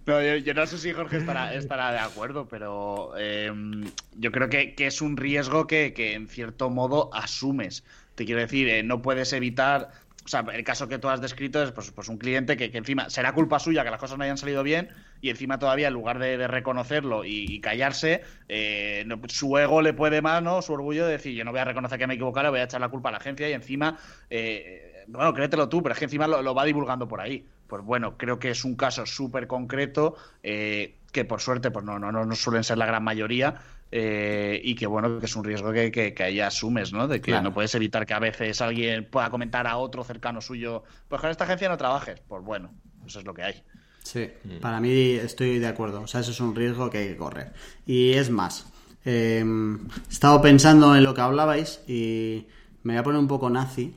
[0.06, 3.84] No, yo, no sé si Jorge estará, estará de acuerdo, pero em,
[4.16, 7.84] yo creo que, es un riesgo que, en cierto modo asumes.
[8.14, 9.90] Te quiero decir, eh, no puedes evitar
[10.26, 13.08] o sea, el caso que tú has descrito es pues, pues un cliente que, encima
[13.10, 14.88] será culpa suya que las cosas no hayan salido bien
[15.20, 20.42] y encima todavía en lugar de, reconocerlo y, callarse, eh, su ego le puede más,
[20.42, 20.62] ¿no?
[20.62, 22.64] Su orgullo de decir, yo no voy a reconocer que me he equivocado, voy a
[22.64, 23.96] echar la culpa a la agencia y encima,
[24.28, 27.46] eh, bueno, créetelo tú, pero es que encima lo, va divulgando por ahí.
[27.68, 32.00] Pues bueno, creo que es un caso súper concreto eh, que por suerte pues no,
[32.00, 33.60] no, no suelen ser la gran mayoría,
[33.90, 37.06] eh, y que bueno, que es un riesgo que, que, ahí asumes, ¿no?
[37.06, 40.82] De que no puedes evitar que a veces alguien pueda comentar a otro cercano suyo,
[41.08, 42.20] pues con esta agencia no trabajes.
[42.26, 42.70] Pues bueno,
[43.06, 43.62] eso es lo que hay.
[44.02, 44.60] Sí, mm.
[44.60, 46.02] para mí estoy de acuerdo.
[46.02, 47.52] O sea, eso es un riesgo que hay que correr.
[47.86, 48.66] Y es más,
[49.04, 52.46] eh, he estado pensando en lo que hablabais y
[52.82, 53.94] me voy a poner un poco nazi.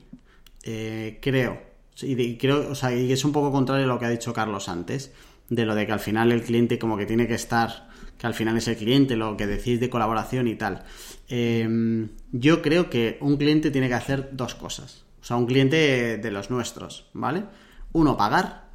[0.62, 1.58] Eh, creo,
[2.02, 4.68] y creo, o sea, y es un poco contrario a lo que ha dicho Carlos
[4.68, 5.12] antes,
[5.48, 7.88] de lo de que al final el cliente como que tiene que estar
[8.20, 10.84] que al final es el cliente, lo que decís de colaboración y tal.
[11.26, 15.06] Em, yo creo que un cliente tiene que hacer dos cosas.
[15.22, 17.44] O sea, un cliente de los nuestros, ¿vale?
[17.92, 18.68] Uno, pagar.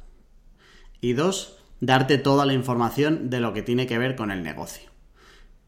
[1.00, 4.90] Y dos, darte toda la información de lo que tiene que ver con el negocio.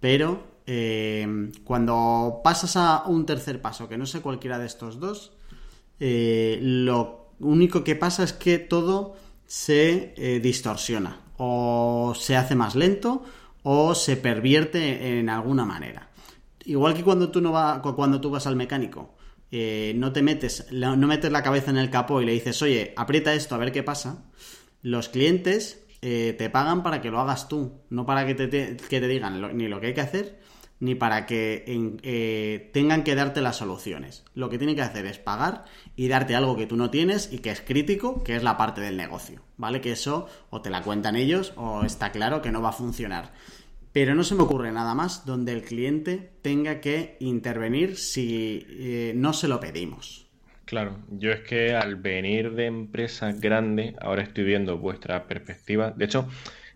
[0.01, 5.37] Pero em, cuando pasas a un tercer paso, que no sé cualquiera de estos dos,
[6.01, 9.15] eh, lo único que pasa es que todo
[9.47, 13.23] se eh, distorsiona o se hace más lento
[13.71, 16.09] o se pervierte en alguna manera.
[16.65, 19.15] Igual que cuando tú, no va, cuando tú vas al mecánico,
[19.51, 22.95] eh, no te metes, no metes la cabeza en el capó y le dices, oye,
[22.97, 24.25] aprieta esto a ver qué pasa,
[24.81, 29.01] los clientes eh, te pagan para que lo hagas tú, no para que te, que
[29.01, 30.39] te digan ni lo que hay que hacer,
[30.81, 31.65] ni para que
[32.03, 34.25] eh, tengan que darte las soluciones.
[34.35, 35.65] Lo que tienen que hacer es pagar
[35.97, 38.81] y darte algo que tú no tienes y que es crítico, que es la parte
[38.81, 39.81] del negocio, ¿vale?
[39.81, 43.33] Que eso o te la cuentan ellos o está claro que no va a funcionar.
[43.93, 49.13] Pero no se me ocurre nada más donde el cliente tenga que intervenir si eh,
[49.17, 50.29] no se lo pedimos.
[50.65, 55.93] Claro, yo es que al venir de empresas grandes, ahora estoy viendo vuestra perspectiva.
[55.93, 56.29] De hecho,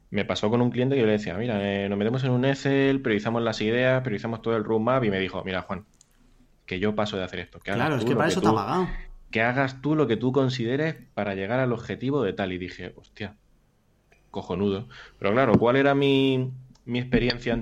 [0.09, 2.47] me pasó con un cliente que yo le decía, mira, eh, nos metemos en un
[2.47, 5.85] Excel, priorizamos las ideas, priorizamos todo el roadmap y me dijo, mira, Juan,
[6.65, 7.61] que yo paso de hacer esto.
[7.61, 8.89] Que claro, es que para eso te ha pagado.
[9.31, 12.53] Que hagas tú lo que tú consideres para llegar al objetivo de tal.
[12.53, 13.37] Y dije, hostia,
[14.31, 14.89] cojonudo.
[15.19, 16.51] Pero claro, ¿cuál era mi,
[16.87, 17.59] experiencia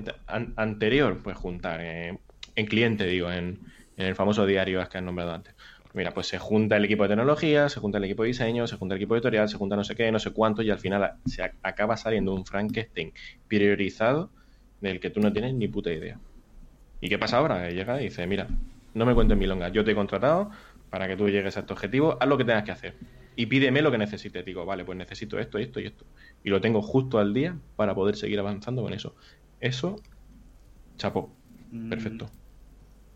[0.55, 1.19] anterior?
[1.23, 2.17] Pues juntar eh,
[2.55, 3.59] en cliente, digo, en,
[3.97, 5.55] en el famoso diario que has nombrado antes.
[5.93, 8.77] Mira, pues se junta el equipo de tecnología, se junta el equipo de diseño, se
[8.77, 11.15] junta el equipo editorial, se junta no sé qué, no sé cuánto, y al final
[11.25, 13.11] se acaba saliendo un Frankenstein
[13.47, 14.31] priorizado
[14.79, 16.17] del que tú no tienes ni puta idea.
[17.01, 17.69] ¿Y qué pasa ahora?
[17.69, 18.47] Llega y dice, mira,
[18.93, 20.51] no me cuentes milonga, yo te he contratado
[20.89, 22.95] para que tú llegues a este objetivo, haz lo que tengas que hacer.
[23.35, 24.43] Y pídeme lo que necesites.
[24.45, 26.05] Digo, vale, pues necesito esto, esto y esto.
[26.43, 29.15] Y lo tengo justo al día para poder seguir avanzando con eso.
[29.59, 29.97] Eso,
[30.97, 31.31] chapo.
[31.71, 31.89] Mm.
[31.89, 32.29] Perfecto.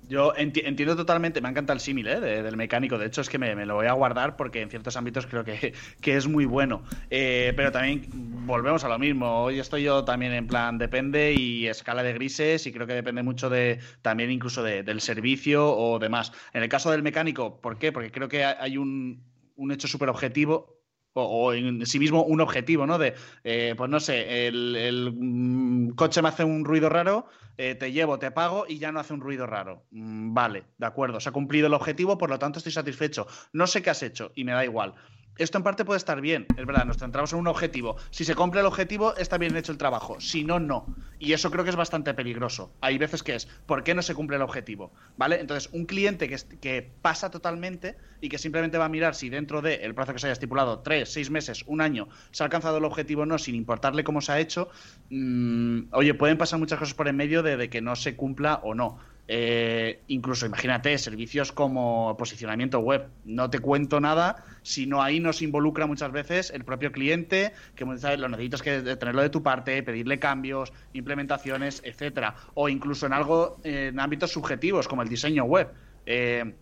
[0.08, 2.20] Yo entiendo totalmente, me encanta el símil ¿eh?
[2.20, 5.26] del mecánico, de hecho es que me, lo voy a guardar porque en ciertos ámbitos
[5.26, 5.74] creo que,
[6.04, 6.84] es muy bueno.
[7.10, 8.06] Eh, pero también
[8.46, 12.68] volvemos a lo mismo, hoy estoy yo también en plan depende y escala de grises
[12.68, 16.32] y creo que depende mucho de también incluso del servicio o demás.
[16.54, 17.92] En el caso del mecánico, ¿por qué?
[17.92, 19.24] Porque creo que hay un,
[19.56, 20.76] un hecho súper objetivo
[21.16, 22.98] o, en sí mismo un objetivo, ¿no?
[22.98, 27.92] De, eh, pues no sé, el, mm, coche me hace un ruido raro, eh, te
[27.92, 29.86] llevo, te pago y ya no hace un ruido raro.
[29.92, 33.28] Mm, vale, de acuerdo, se ha cumplido el objetivo, por lo tanto estoy satisfecho.
[33.54, 34.96] No sé qué has hecho y me da igual
[35.38, 37.98] esto en parte puede estar bien, es verdad, nos centramos en un objetivo.
[38.10, 40.20] Si se cumple el objetivo, está bien hecho el trabajo.
[40.20, 40.96] Si no, no.
[41.20, 42.72] Y eso creo que es bastante peligroso.
[42.82, 44.94] Hay veces que es, ¿por qué no se cumple el objetivo?
[45.18, 45.40] ¿Vale?
[45.40, 49.62] Entonces, un cliente que, que pasa totalmente y que simplemente va a mirar si dentro
[49.62, 52.86] del plazo que se haya estipulado, tres, seis meses, un año, se ha alcanzado el
[52.86, 54.70] objetivo o no, sin importarle cómo se ha hecho,
[55.10, 58.74] mm, oye, pueden pasar muchas cosas por en medio de que no se cumpla o
[58.74, 59.00] no.
[59.28, 63.08] Eh, incluso imagínate, servicios como posicionamiento web.
[63.26, 68.30] No te cuento nada, sino ahí nos involucra muchas veces el propio cliente, que lo
[68.30, 72.36] necesitas que tenerlo de tu parte, pedirle cambios, implementaciones, etcétera.
[72.54, 75.70] O incluso en algo en ámbitos subjetivos, como el diseño web.
[76.06, 76.54] Eh,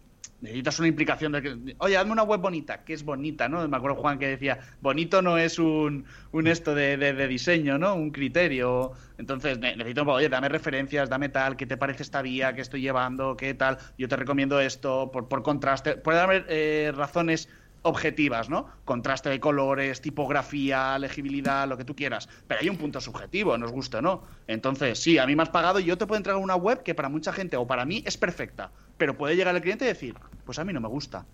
[0.43, 3.65] necesitas una implicación de que, oye, hazme una web bonita, que es bonita, ¿no?
[3.67, 7.95] Me acuerdo Juan que decía, bonito no es un, un esto de, de, diseño, ¿no?
[7.95, 8.91] Un criterio.
[9.17, 13.37] Entonces, necesito, oye, dame referencias, dame tal, ¿qué te parece esta vía que estoy llevando?
[13.37, 13.77] ¿Qué tal?
[13.97, 15.95] Yo te recomiendo esto, por, por contraste.
[15.95, 17.47] Puede haber eh, razones
[17.83, 18.67] objetivas, ¿no?
[18.85, 22.27] Contraste de colores, tipografía, legibilidad, lo que tú quieras.
[22.47, 24.23] Pero hay un punto subjetivo, nos gusta o no.
[24.47, 26.95] Entonces, sí, a mí me has pagado y yo te puedo entregar una web que
[26.95, 28.71] para mucha gente o para mí es perfecta.
[28.97, 30.15] Pero puede llegar el cliente y decir,
[30.45, 31.25] pues a mí no me gusta.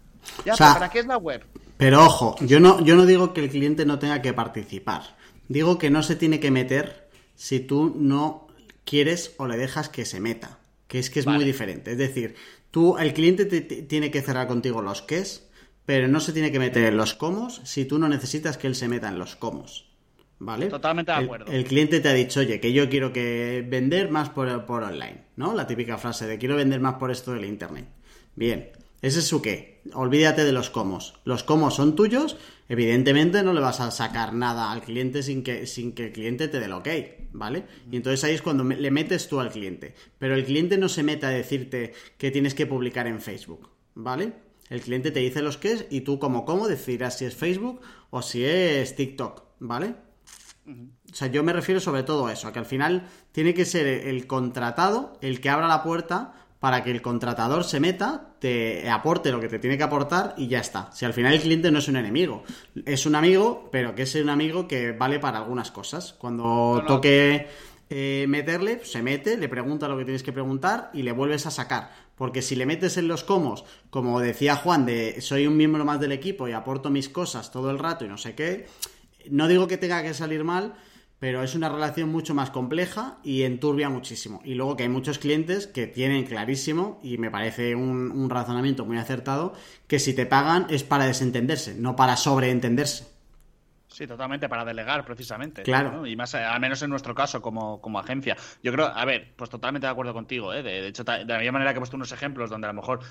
[0.44, 1.46] Ya, ¿para qué es la web?
[1.78, 5.16] Pero ojo, yo no, yo no digo que el cliente no tenga que participar.
[5.48, 8.48] Digo que no se tiene que meter si tú no
[8.84, 10.60] quieres o le dejas que se meta.
[10.88, 11.92] Que es que es muy diferente.
[11.92, 12.36] Es decir,
[12.72, 15.49] tú, el cliente te, tiene que cerrar contigo los es
[15.90, 18.76] pero no se tiene que meter en los comos si tú no necesitas que él
[18.76, 19.90] se meta en los comos.
[20.38, 20.68] ¿Vale?
[20.68, 21.52] Totalmente de acuerdo.
[21.52, 25.24] El, cliente te ha dicho, oye, que yo quiero que vender más por, por online,
[25.36, 25.56] ¿no?
[25.56, 27.88] La típica frase de quiero vender más por esto del internet.
[28.36, 28.70] Bien,
[29.02, 29.82] ese es su qué.
[29.94, 31.16] Olvídate de los comos.
[31.24, 32.38] Los comos son tuyos.
[32.68, 36.50] Evidentemente no le vas a sacar nada al cliente sin que, sin que el cliente
[36.50, 36.88] te dé el ok,
[37.32, 37.64] ¿vale?
[37.92, 39.96] Y entonces ahí es cuando le metes tú al cliente.
[40.20, 44.49] Pero el cliente no se mete a decirte que tienes que publicar en Facebook, ¿vale?
[44.70, 47.82] El cliente te dice los que es y tú como cómo decidirás si es Facebook
[48.10, 49.96] o si es TikTok, ¿vale?
[50.68, 53.66] O sea, yo me refiero sobre todo a eso, a que al final tiene que
[53.66, 58.90] ser el contratado el que abra la puerta para que el contratador se meta, te
[58.90, 60.92] aporte lo que te tiene que aportar y ya está.
[60.92, 62.44] Si al final el cliente no es un enemigo,
[62.86, 66.14] es un amigo, pero que es un amigo que vale para algunas cosas.
[66.14, 67.48] Cuando toque
[67.90, 71.52] eh, meterle, se mete, le pregunta lo que tienes que preguntar y le vuelves a
[71.52, 71.92] sacar.
[72.20, 76.02] Porque si le metes en los comos, como decía Juan, de soy un miembro más
[76.02, 78.68] del equipo y aporto mis cosas todo el rato y no sé qué,
[79.30, 80.74] no digo que tenga que salir mal,
[81.20, 84.42] pero es una relación mucho más compleja y enturbia muchísimo.
[84.44, 88.86] Y luego que hay muchos clientes que tienen clarísimo, y me parece un, un razonamiento
[88.86, 89.54] muy acertado,
[89.88, 93.19] que si te pagan es para desentenderse, no para sobreentenderse.
[94.00, 95.62] Sí, totalmente, para delegar precisamente.
[95.64, 96.06] Claro.
[96.06, 98.38] Y más, al menos en nuestro caso, como, como agencia.
[98.64, 100.54] Yo creo, a ver, pues totalmente de acuerdo contigo.
[100.54, 100.64] ¿eh?
[100.64, 103.02] De, hecho, de la misma manera que he puesto unos ejemplos donde a lo mejor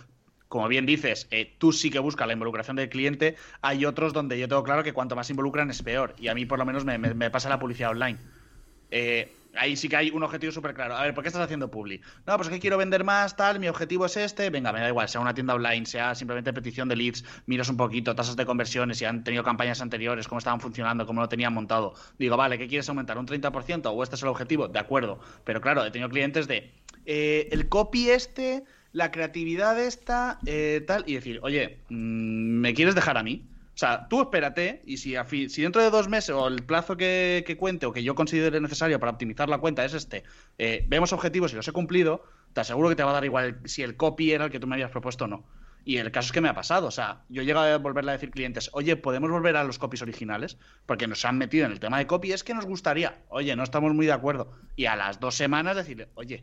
[0.48, 4.38] como bien dices, eh, tú sí que buscas la involucración del cliente, hay otros donde
[4.38, 6.14] yo tengo claro que cuanto más involucran es peor.
[6.18, 8.16] Y a mí por lo menos me, me pasa la publicidad online.
[8.90, 10.96] Eh, ahí sí que hay un objetivo súper claro.
[10.96, 12.00] A ver, ¿por qué estás haciendo publi?
[12.26, 14.50] No, pues es que quiero vender más, tal, mi objetivo es este.
[14.50, 17.76] Venga, me da igual, sea una tienda online, sea simplemente petición de leads, miras un
[17.76, 21.52] poquito, tasas de conversiones, si han tenido campañas anteriores, cómo estaban funcionando, cómo lo tenían
[21.52, 21.94] montado.
[22.18, 23.18] Digo, vale, ¿qué quieres aumentar?
[23.18, 24.68] ¿Un 30% o este es el objetivo?
[24.68, 25.20] De acuerdo.
[25.44, 26.72] Pero claro, he tenido clientes de
[27.06, 32.94] eh, el copy este, la creatividad esta, eh, tal, y decir, oye, mm, ¿me quieres
[32.94, 33.44] dejar a mí?
[33.78, 35.14] O sea, tú espérate y si,
[35.48, 38.98] si dentro de dos meses o el plazo que, cuente o que yo considere necesario
[38.98, 40.24] para optimizar la cuenta es este,
[40.58, 42.24] eh, vemos objetivos y los he cumplido,
[42.54, 44.66] te aseguro que te va a dar igual si el copy era el que tú
[44.66, 45.46] me habías propuesto o no.
[45.84, 46.88] Y el caso es que me ha pasado.
[46.88, 50.02] O sea, yo llego a volverle a decir clientes, oye, ¿podemos volver a los copies
[50.02, 50.58] originales?
[50.84, 53.22] Porque nos han metido en el tema de copy, es que nos gustaría.
[53.28, 54.50] Oye, no estamos muy de acuerdo.
[54.74, 56.42] Y a las dos semanas decirle, oye,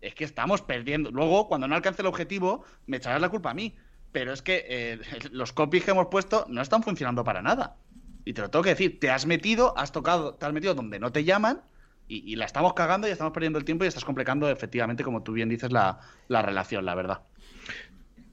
[0.00, 1.10] es que estamos perdiendo.
[1.10, 3.74] Luego, cuando no alcance el objetivo, me echarás la culpa a mí
[4.16, 4.98] pero es que eh,
[5.30, 7.76] los copies que hemos puesto no están funcionando para nada.
[8.24, 10.98] Y te lo tengo que decir, te has metido, has tocado, te has metido donde
[10.98, 11.60] no te llaman
[12.08, 15.32] y, la estamos cagando y estamos perdiendo el tiempo y estás complicando efectivamente, como tú
[15.32, 16.00] bien dices, la,
[16.30, 17.20] relación, la verdad.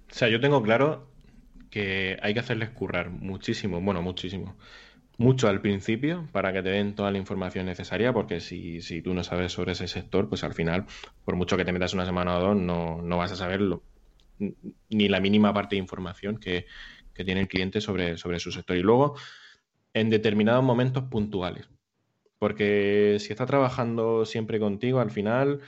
[0.10, 1.10] O sea, yo tengo claro
[1.70, 4.56] que hay que hacerles currar muchísimo, bueno, muchísimo.
[5.18, 9.14] Mucho al principio para que te den toda la información necesaria, porque si, si tú
[9.14, 10.86] no sabes sobre ese sector, pues al final,
[11.26, 13.84] por mucho que te metas una semana o dos, no, no vas a saberlo
[14.90, 16.66] ni la mínima parte de información que,
[17.14, 18.76] tiene el cliente sobre, sobre su sector.
[18.76, 19.16] Y luego,
[19.94, 21.70] en determinados momentos puntuales.
[22.40, 25.62] Porque si está trabajando siempre contigo, al final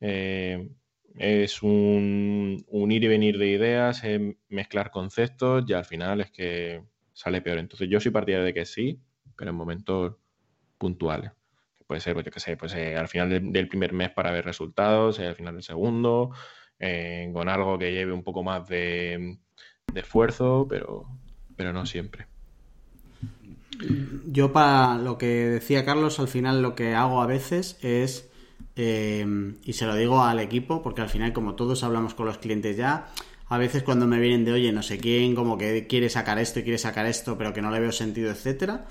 [0.00, 0.68] eh,
[1.16, 4.02] es un, ir y venir de ideas,
[4.48, 7.58] mezclar conceptos y al final es que sale peor.
[7.58, 9.00] Entonces yo soy partidario de que sí,
[9.36, 10.16] pero en momentos
[10.78, 11.32] puntuales.
[11.86, 15.34] Puede ser, yo qué sé, pues al final del, primer mes para ver resultados, al
[15.34, 16.30] final del segundo,
[16.84, 19.38] eh, con algo que lleve un poco más de,
[19.94, 21.06] esfuerzo, pero,
[21.54, 22.26] pero no siempre.
[24.26, 28.28] Yo para lo que decía Carlos, al final lo que hago a veces es,
[28.74, 32.38] eh, y se lo digo al equipo, porque al final como todos hablamos con los
[32.38, 33.06] clientes ya,
[33.48, 36.58] a veces cuando me vienen de, oye, no sé quién, como que quiere sacar esto
[36.58, 38.86] y quiere sacar esto, pero que no le veo sentido, etcétera,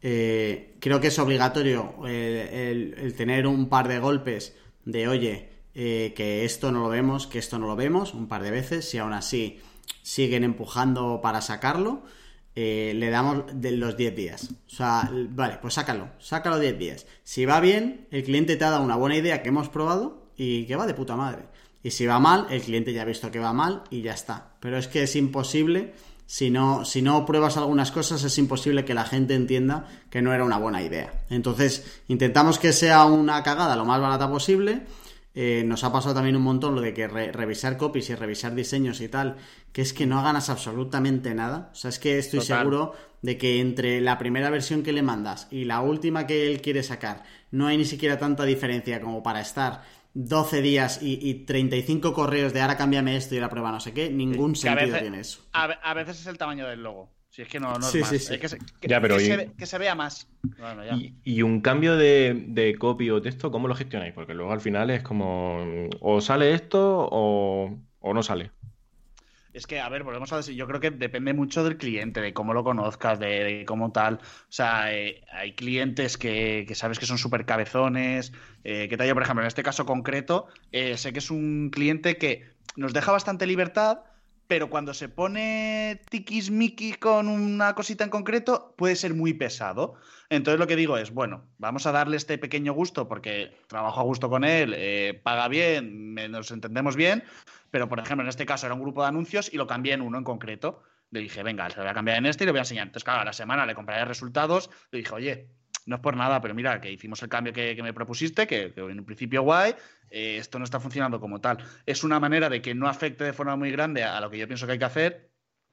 [0.00, 6.44] eh, creo que es obligatorio el, tener un par de golpes de, oye, eh, que
[6.44, 9.12] esto no lo vemos, que esto no lo vemos un par de veces, si aún
[9.12, 9.60] así
[10.02, 12.02] siguen empujando para sacarlo,
[12.54, 14.50] eh, le damos de los 10 días.
[14.66, 17.06] O sea, vale, pues sácalo, sácalo 10 días.
[17.24, 20.66] Si va bien, el cliente te ha dado una buena idea que hemos probado y
[20.66, 21.44] que va de puta madre.
[21.82, 24.52] Y si va mal, el cliente ya ha visto que va mal y ya está.
[24.60, 25.94] Pero es que es imposible,
[26.26, 30.32] si no, si no pruebas algunas cosas, es imposible que la gente entienda que no
[30.32, 31.24] era una buena idea.
[31.30, 34.82] Entonces, intentamos que sea una cagada lo más barata posible
[35.34, 39.00] eh, nos ha pasado también un montón lo de que revisar copies y revisar diseños
[39.00, 39.36] y tal,
[39.72, 41.70] que es que no ganas absolutamente nada.
[41.72, 45.48] O sea, es que estoy seguro de que entre la primera versión que le mandas
[45.50, 49.40] y la última que él quiere sacar, no hay ni siquiera tanta diferencia como para
[49.40, 49.82] estar
[50.14, 53.94] 12 días y, y 35 correos de ahora cámbiame esto y la prueba no sé
[53.94, 55.42] qué, ningún sentido tiene eso.
[55.52, 57.10] A, veces es el tamaño del logo.
[57.32, 58.12] Si es que no, no es más.
[58.12, 58.58] Es que se,
[59.56, 60.28] que, se, vea más.
[61.24, 64.12] Y, un cambio de, de, copy o texto, ¿cómo lo gestionáis?
[64.12, 68.50] Porque luego al final es como o sale esto o, o no sale.
[69.54, 72.34] Es que, a ver, volvemos a decir, yo creo que depende mucho del cliente, de
[72.34, 74.16] cómo lo conozcas, de, cómo tal.
[74.16, 74.18] O
[74.50, 78.34] sea, eh, hay clientes que, sabes que son súper cabezones.
[78.62, 81.70] Eh, que tal yo, por ejemplo, en este caso concreto, eh, sé que es un
[81.70, 82.44] cliente que
[82.76, 84.00] nos deja bastante libertad,
[84.52, 89.94] pero cuando se pone tiquismiqui con una cosita en concreto, puede ser muy pesado.
[90.28, 94.02] Entonces lo que digo es, bueno, vamos a darle este pequeño gusto porque trabajo a
[94.02, 97.24] gusto con él, paga bien, nos entendemos bien,
[97.70, 100.02] pero por ejemplo, en este caso era un grupo de anuncios y lo cambié en
[100.02, 100.82] uno en concreto.
[101.12, 102.88] Le dije, venga, se lo voy a cambiar en este y le voy a enseñar.
[102.88, 104.68] Entonces, claro, a la semana le compraré resultados.
[104.90, 105.48] Le dije, oye,
[105.86, 108.98] no es por nada, pero mira, que hicimos el cambio que, me propusiste, que, en
[108.98, 109.74] un principio guay,
[110.10, 111.58] eh, esto no está funcionando como tal.
[111.86, 114.46] Es una manera de que no afecte de forma muy grande a lo que yo
[114.46, 115.30] pienso que hay que hacer.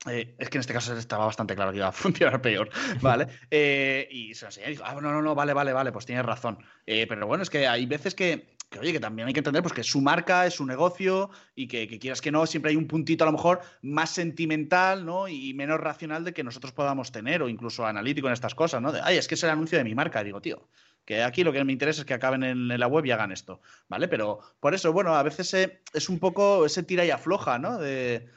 [0.10, 2.70] Eh, es que en este caso estaba bastante claro que iba a funcionar peor,
[3.02, 3.28] ¿vale?
[3.52, 6.06] Eh, y se lo enseñé y dijo, ah, no, no, no, vale, vale, vale, pues
[6.06, 6.58] tienes razón.
[6.86, 9.74] pero bueno, es que hay veces que que oye, que también hay que entender pues,
[9.74, 12.88] que es su marca, es su negocio y que, quieras que no, siempre hay un
[12.88, 15.28] puntito a lo mejor más sentimental ¿no?
[15.28, 18.92] y menos racional de que nosotros podamos tener o incluso analítico en estas cosas, ¿no?
[18.92, 20.68] De, ay, es que es el anuncio de mi marca, digo, tío.
[21.04, 23.62] Que aquí lo que me interesa es que acaben en, la web y hagan esto,
[23.88, 24.08] ¿vale?
[24.08, 25.56] Pero por eso, bueno, a veces
[25.94, 27.80] es un poco ese tira y afloja, ¿no?
[27.80, 28.30] De,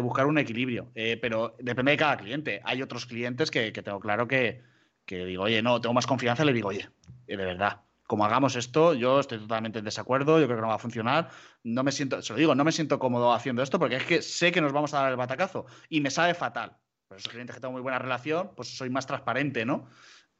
[0.00, 0.92] buscar un equilibrio.
[0.94, 2.60] Eh, pero depende de cada cliente.
[2.64, 4.62] Hay otros clientes que, tengo claro que,
[5.06, 6.88] que, digo, oye, no, tengo más confianza, le digo, oye,
[7.26, 7.80] de verdad,
[8.10, 11.28] como hagamos esto, yo estoy totalmente en desacuerdo, yo creo que no va a funcionar.
[11.62, 14.20] No me siento, se lo digo, no me siento cómodo haciendo esto porque es que
[14.20, 16.76] sé que nos vamos a dar el batacazo y me sabe fatal.
[17.06, 19.86] Pero esos clientes que tengo muy buena relación, pues soy más transparente, ¿no?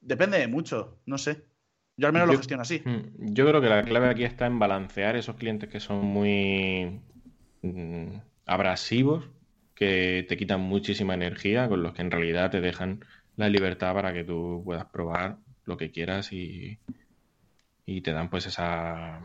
[0.01, 1.45] Depende de mucho, no sé.
[1.97, 2.83] Yo al menos lo gestiono así.
[2.85, 7.01] Mm, yo creo que la clave aquí está en balancear esos clientes que son muy
[7.63, 8.17] mm,
[8.47, 9.29] abrasivos,
[9.77, 13.05] que te quitan muchísima energía, con los que en realidad te dejan
[13.37, 16.81] la libertad para que tú puedas probar lo que quieras y,
[17.91, 19.21] y te dan pues esa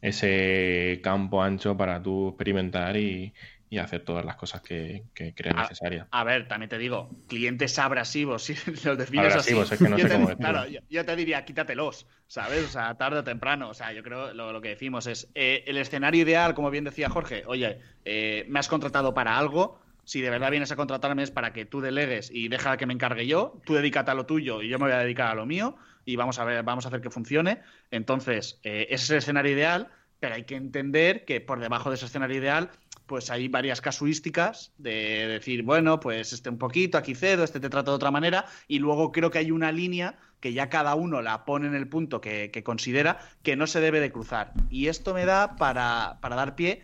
[0.00, 3.32] ese campo ancho para tú experimentar y,
[3.74, 5.02] hacer todas las cosas que,
[5.34, 6.06] creas necesarias.
[6.12, 8.54] A ver, también te digo, clientes abrasivos, si
[8.84, 12.06] los defines abrasivos, Es que no yo sé te, cómo Claro, yo, te diría, quítatelos,
[12.28, 12.66] ¿sabes?
[12.66, 13.70] O sea, tarde o temprano.
[13.70, 16.84] O sea, yo creo lo, lo que decimos es, eh, el escenario ideal, como bien
[16.84, 21.24] decía Jorge, oye, eh, me has contratado para algo, si de verdad vienes a contratarme
[21.24, 24.24] es para que tú delegues y deja que me encargue yo, tú dedícate a lo
[24.24, 26.84] tuyo y yo me voy a dedicar a lo mío y vamos a ver, vamos
[26.84, 27.60] a hacer que funcione.
[27.90, 29.88] Entonces, eh, ese es el escenario ideal,
[30.20, 32.70] pero hay que entender que por debajo de ese escenario ideal,
[33.06, 37.68] pues hay varias casuísticas de decir, bueno, pues este un poquito, aquí cedo, este te
[37.68, 41.22] trato de otra manera, y luego creo que hay una línea que ya cada uno
[41.22, 44.52] la pone en el punto que, considera que no se debe de cruzar.
[44.70, 46.82] Y esto me da para, dar pie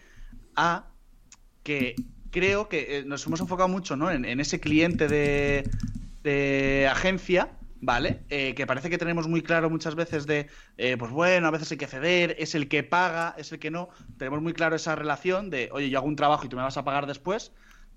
[0.56, 0.86] a
[1.62, 1.94] que
[2.30, 4.10] creo que eh, nos hemos enfocado mucho ¿no?
[4.10, 5.68] en, ese cliente de,
[6.22, 7.50] de agencia
[7.80, 8.24] ¿vale?
[8.28, 11.70] Eh, que parece que tenemos muy claro muchas veces de, eh, pues bueno, a veces
[11.72, 13.88] hay que ceder, es el que paga, es el que no.
[14.18, 16.76] Tenemos muy claro esa relación de, oye, yo hago un trabajo y tú me vas
[16.76, 17.52] a pagar después.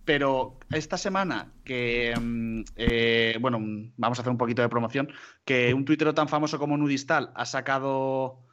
[0.06, 5.10] Pero esta semana que, mm, eh, bueno, mm, vamos a hacer un poquito de promoción,
[5.46, 8.46] que un tuitero tan famoso como Nudistal ha sacado,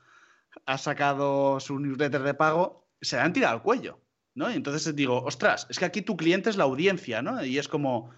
[0.67, 4.01] ha sacado su newsletter de pago, se le han tirado al cuello,
[4.35, 4.51] ¿no?
[4.51, 7.45] Y entonces digo, ostras, es que aquí tu cliente es la audiencia, ¿no?
[7.45, 8.11] Y es como,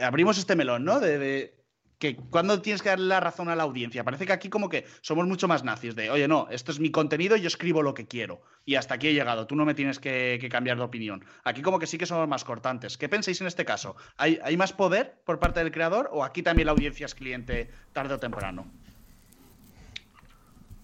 [0.00, 0.98] abrimos este melón, ¿no?
[0.98, 1.59] de
[2.00, 4.02] que cuando tienes que darle la razón a la audiencia.
[4.02, 6.90] Parece que aquí como que somos mucho más nazis de, oye, no, esto es mi
[6.90, 8.40] contenido y yo escribo lo que quiero.
[8.64, 11.22] Y hasta aquí he llegado, tú no me tienes que, cambiar de opinión.
[11.44, 12.96] Aquí como que sí que somos más cortantes.
[12.96, 13.96] ¿Qué pensáis en este caso?
[14.16, 18.14] ¿Hay, más poder por parte del creador o aquí también la audiencia es cliente tarde
[18.14, 18.66] o temprano?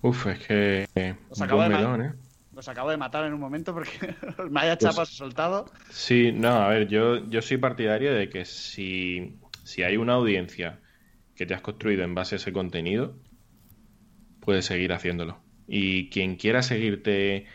[0.02, 1.16] Uf, es que...
[1.30, 2.12] Os acabo, de ¿eh?
[2.66, 4.14] acabo de matar en un momento porque
[4.50, 5.64] me haya pues chapas soltado.
[5.88, 10.78] Sí, no, a ver, yo, yo soy partidario de que si, si hay una audiencia
[11.36, 13.14] que te has construido en base a ese contenido,
[14.40, 15.38] puedes seguir haciéndolo.
[15.68, 17.46] Y quien quiera seguirte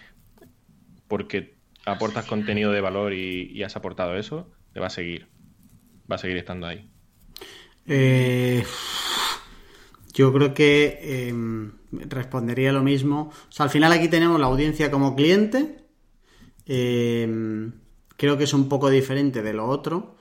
[1.08, 1.56] porque
[1.86, 5.28] aportas contenido de valor y, has aportado eso, te va a seguir.
[6.10, 6.90] Va a seguir estando ahí.
[7.88, 8.64] Eh,
[10.14, 13.32] yo creo que em, respondería lo mismo.
[13.50, 15.86] O sea, al final aquí tenemos la audiencia como cliente.
[16.66, 17.74] Em,
[18.18, 20.16] creo que es un poco diferente de lo otro.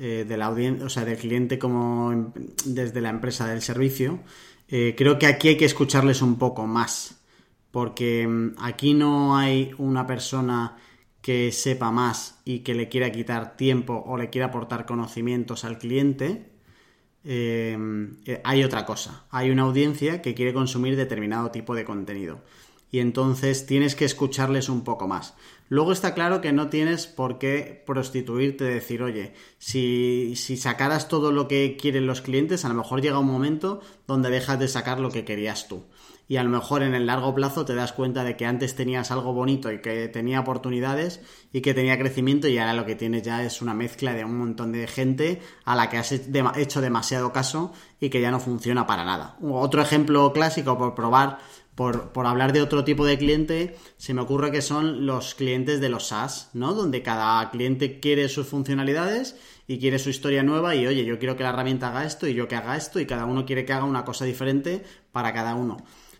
[0.00, 2.32] Eh, de la audiencia, o sea, del cliente como em,
[2.64, 4.20] desde la empresa del servicio,
[4.68, 7.16] eh, creo que aquí hay que escucharles un poco más.
[7.70, 10.76] porque mm, aquí no hay una persona
[11.20, 15.78] que sepa más y que le quiera quitar tiempo o le quiera aportar conocimientos al
[15.78, 16.50] cliente,
[17.24, 17.76] eh,
[18.24, 19.24] eh, hay otra cosa.
[19.30, 22.42] Hay una audiencia que quiere consumir determinado tipo de contenido.
[22.90, 25.34] Y entonces tienes que escucharles un poco más.
[25.68, 31.32] Luego está claro que no tienes por qué prostituirte, decir, oye, si, si sacaras todo
[31.32, 35.00] lo que quieren los clientes, a lo mejor llega un momento donde dejas de sacar
[35.00, 35.84] lo que querías tú
[36.28, 39.10] y a lo mejor en el largo plazo te das cuenta de que antes tenías
[39.10, 43.22] algo bonito y que tenía oportunidades y que tenía crecimiento y ahora lo que tienes
[43.22, 47.32] ya es una mezcla de un montón de gente a la que has hecho demasiado
[47.32, 49.36] caso y que ya no funciona para nada.
[49.42, 51.38] Otro ejemplo clásico por probar,
[51.78, 55.80] por, por hablar de otro tipo de cliente, se me ocurre que son los clientes
[55.80, 56.74] de los SaaS, ¿no?
[56.74, 59.36] Donde cada cliente quiere sus funcionalidades
[59.68, 62.34] y quiere su historia nueva y oye, yo quiero que la herramienta haga esto y
[62.34, 65.54] yo que haga esto y cada uno quiere que haga una cosa diferente para cada
[65.54, 65.78] uno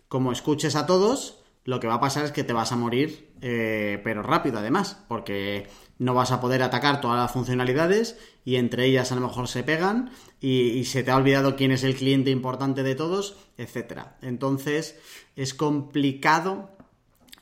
[0.09, 3.31] como escuches a todos, lo que va a pasar es que te vas a morir,
[3.43, 8.87] eh, pero rápido además, porque no vas a poder atacar todas las funcionalidades y entre
[8.87, 12.31] ellas a lo mejor se pegan y, se te ha olvidado quién es el cliente
[12.31, 14.17] importante de todos, etcétera.
[14.23, 14.99] Entonces
[15.37, 16.71] es complicado.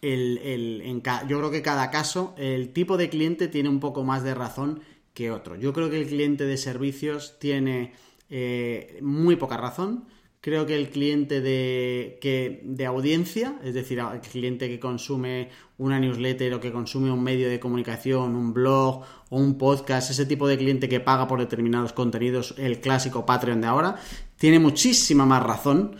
[0.02, 4.34] El, yo creo que cada caso, el tipo de cliente tiene un poco más de
[4.34, 4.80] razón
[5.14, 5.56] que otro.
[5.56, 7.94] Yo creo que el cliente de servicios tiene
[8.30, 10.04] eh, muy poca razón
[10.46, 15.98] Creo que el cliente de, que, de audiencia, es decir, el cliente que consume una
[15.98, 20.46] newsletter o que consume un medio de comunicación, un blog o un podcast, ese tipo
[20.46, 23.96] de cliente que paga por determinados contenidos, el clásico Patreon de ahora,
[24.36, 25.96] tiene muchísima más razón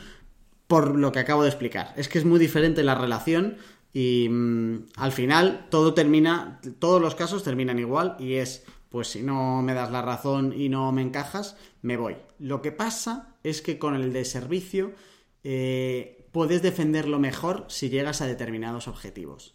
[0.68, 1.92] por lo que acabo de explicar.
[1.97, 3.57] Es que es muy diferente la relación
[3.92, 9.22] y mm, al final todo termina, todos los casos terminan igual y es pues si
[9.22, 12.16] no me das la razón y no me encajas, me voy.
[12.39, 14.93] Lo que pasa es que con el de servicio
[15.45, 19.55] eh, puedes defenderlo mejor si llegas a determinados objetivos.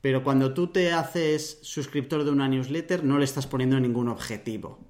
[0.00, 4.80] Pero cuando tú te haces suscriptor de una newsletter, no le estás poniendo ningún objetivo.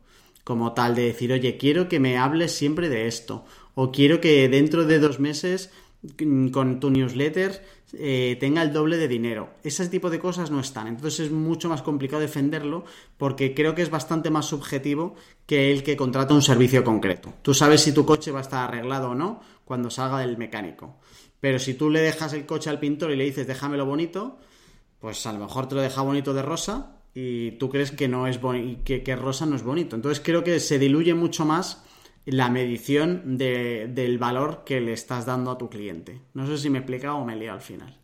[0.43, 3.45] Como tal de decir, oye, quiero que me hables siempre de esto.
[3.75, 5.71] O quiero que dentro de dos meses
[6.19, 7.63] mm, con tu newsletter
[7.95, 9.51] eh, tenga el doble de dinero.
[9.63, 10.87] Ese tipo de cosas no están.
[10.87, 12.85] Entonces es mucho más complicado defenderlo
[13.19, 15.15] porque creo que es bastante más subjetivo
[15.47, 17.35] que el que contrata un servicio concreto.
[17.43, 20.97] Tú sabes si tu coche va a estar arreglado o no cuando salga del mecánico.
[21.39, 24.39] Pero si tú le dejas el coche al pintor y le dices déjamelo bonito,
[24.99, 28.27] pues a lo mejor te lo deja bonito de rosa y tú crees que no
[28.27, 28.39] es
[28.85, 29.97] que, que rosa no es bonito.
[29.97, 31.85] Entonces creo que se diluye mucho más
[32.25, 36.21] la medición del valor que le estás dando a tu cliente.
[36.35, 37.99] No sé si me explica o me leo al final.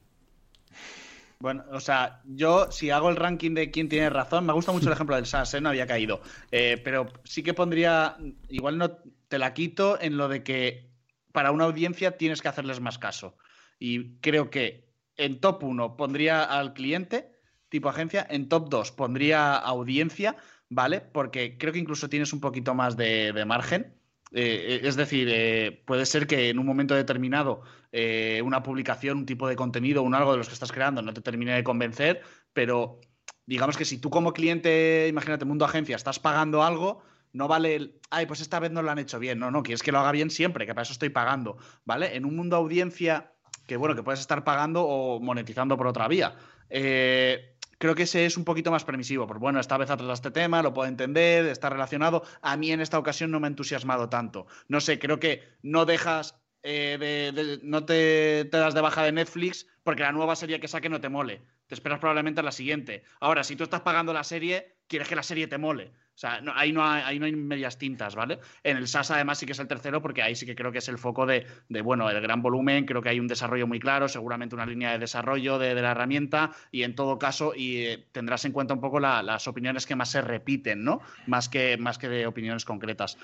[1.40, 4.88] Bueno, o sea, yo si hago el ranking de quién tiene razón, me gusta mucho
[4.88, 5.60] el ejemplo del SAS, ¿eh?
[5.60, 6.20] no había caído.
[6.50, 8.16] Eh, pero sí que pondría,
[8.48, 8.98] igual no
[9.28, 10.90] te la quito en lo de que
[11.30, 13.36] para una audiencia tienes que hacerles más caso.
[13.78, 17.38] Y creo que en top 1 pondría al cliente,
[17.68, 20.36] tipo agencia, en top 2 pondría audiencia,
[20.68, 21.00] ¿vale?
[21.00, 23.97] Porque creo que incluso tienes un poquito más de margen.
[24.32, 27.62] Eh, es decir, eh, puede ser que en un momento determinado
[27.92, 31.14] eh, una publicación, un tipo de contenido, un algo de los que estás creando no
[31.14, 32.22] te termine de convencer,
[32.52, 33.00] pero
[33.46, 37.02] digamos que si tú como cliente, imagínate, mundo agencia, estás pagando algo,
[37.32, 39.82] no vale el, ay, pues esta vez no lo han hecho bien, no, no, quieres
[39.82, 42.16] que lo haga bien siempre, que para eso estoy pagando, ¿vale?
[42.16, 43.32] En un mundo audiencia
[43.66, 46.34] que, bueno, que puedes estar pagando o monetizando por otra vía.
[46.70, 49.26] Eh, creo que ese es un poquito más permisivo.
[49.26, 52.22] Porque bueno, esta vez de este tema, lo puedo entender, está relacionado.
[52.42, 54.46] A mí en esta ocasión no me ha entusiasmado tanto.
[54.68, 59.12] No sé, creo que no dejas eh, de, no te, te, das de baja de
[59.12, 61.42] Netflix porque la nueva serie que saque no te mole.
[61.66, 63.04] Te esperas probablemente a la siguiente.
[63.20, 65.92] Ahora, si tú estás pagando la serie, quieres que la serie te mole.
[66.18, 68.40] O sea, ahí, no hay, ahí no hay medias tintas, ¿vale?
[68.64, 70.78] En el SAS además sí que es el tercero porque ahí sí que creo que
[70.78, 71.46] es el foco de,
[71.84, 74.98] bueno, el gran volumen, creo que hay un desarrollo muy claro, seguramente una línea de
[74.98, 78.98] desarrollo de, la herramienta y en todo caso y, eh, tendrás en cuenta un poco
[78.98, 81.02] las opiniones que más se repiten, ¿no?
[81.28, 83.16] Más que, más que de opiniones concretas.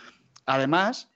[0.47, 1.11] Además,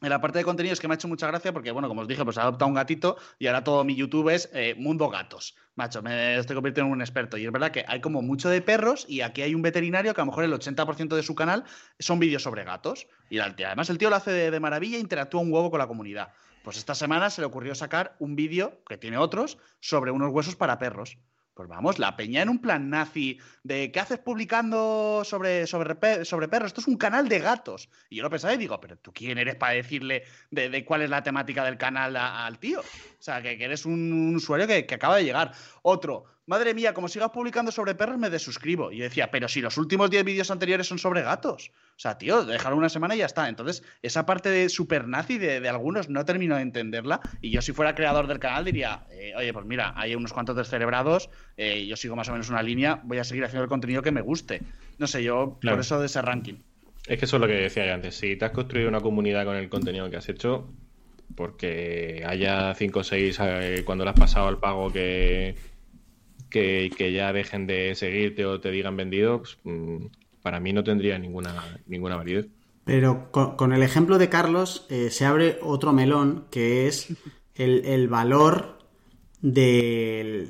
[0.00, 2.08] en la parte de contenidos que me ha hecho mucha gracia porque, bueno, como os
[2.08, 5.54] dije, pues he adoptado un gatito y ahora todo mi YouTube es eh, Mundo Gatos.
[5.74, 7.36] Macho, me estoy convirtiendo en un experto.
[7.36, 10.20] Y es verdad que hay como mucho de perros y aquí hay un veterinario que
[10.20, 11.64] a lo mejor el 80% de su canal
[11.98, 13.06] son vídeos sobre gatos.
[13.28, 15.86] Y además el tío lo hace de, de maravilla e interactúa un huevo con la
[15.86, 16.32] comunidad.
[16.62, 20.56] Pues esta semana se le ocurrió sacar un vídeo, que tiene otros, sobre unos huesos
[20.56, 21.18] para perros.
[21.60, 26.48] Pues vamos, la peña en un plan nazi de ¿qué haces publicando sobre, sobre, sobre
[26.48, 26.68] perros?
[26.68, 27.90] Esto es un canal de gatos.
[28.08, 31.10] Y yo lo pensaba y digo, pero ¿tú quién eres para decirle de, cuál es
[31.10, 32.80] la temática del canal al tío?
[32.80, 35.52] O sea, que, eres un, usuario que, acaba de llegar.
[35.82, 38.90] Otro, madre mía, como sigas publicando sobre perros, me desuscribo.
[38.90, 41.70] Y yo decía, pero si los últimos 10 vídeos anteriores son sobre gatos.
[41.90, 43.48] O sea, tío, dejar una semana y ya está.
[43.48, 47.20] Entonces, esa parte de super nazi de, algunos no termino de entenderla.
[47.40, 50.56] Y yo, si fuera creador del canal, diría, eh, oye, pues mira, hay unos cuantos
[50.56, 54.02] descerebrados, eh, yo sigo más o menos una línea, voy a seguir haciendo el contenido
[54.02, 54.60] que me guste.
[54.98, 56.56] No sé, yo por eso de ese ranking.
[57.06, 58.16] Es que eso es lo que decía yo antes.
[58.16, 60.68] Si te has construido una comunidad con el contenido que has hecho,
[61.36, 65.54] porque haya 5 o 6 eh, cuando le has pasado al pago que,
[66.50, 70.06] que, ya dejen de seguirte o te digan vendido, pues, mm,
[70.42, 72.48] para mí no tendría ninguna, ninguna validez.
[72.84, 77.14] Pero con, el ejemplo de Carlos eh, se abre otro melón que es
[77.54, 78.78] el, valor
[79.42, 80.48] de,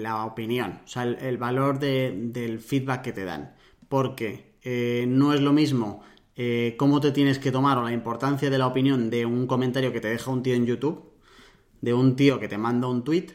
[0.00, 3.54] la, opinión, o sea, el, valor del feedback que te dan.
[3.88, 6.02] Porque eh, no es lo mismo
[6.36, 9.92] eh, cómo te tienes que tomar o la importancia de la opinión de un comentario
[9.92, 11.12] que te deja un tío en YouTube,
[11.80, 13.26] de un tío que te manda un tweet,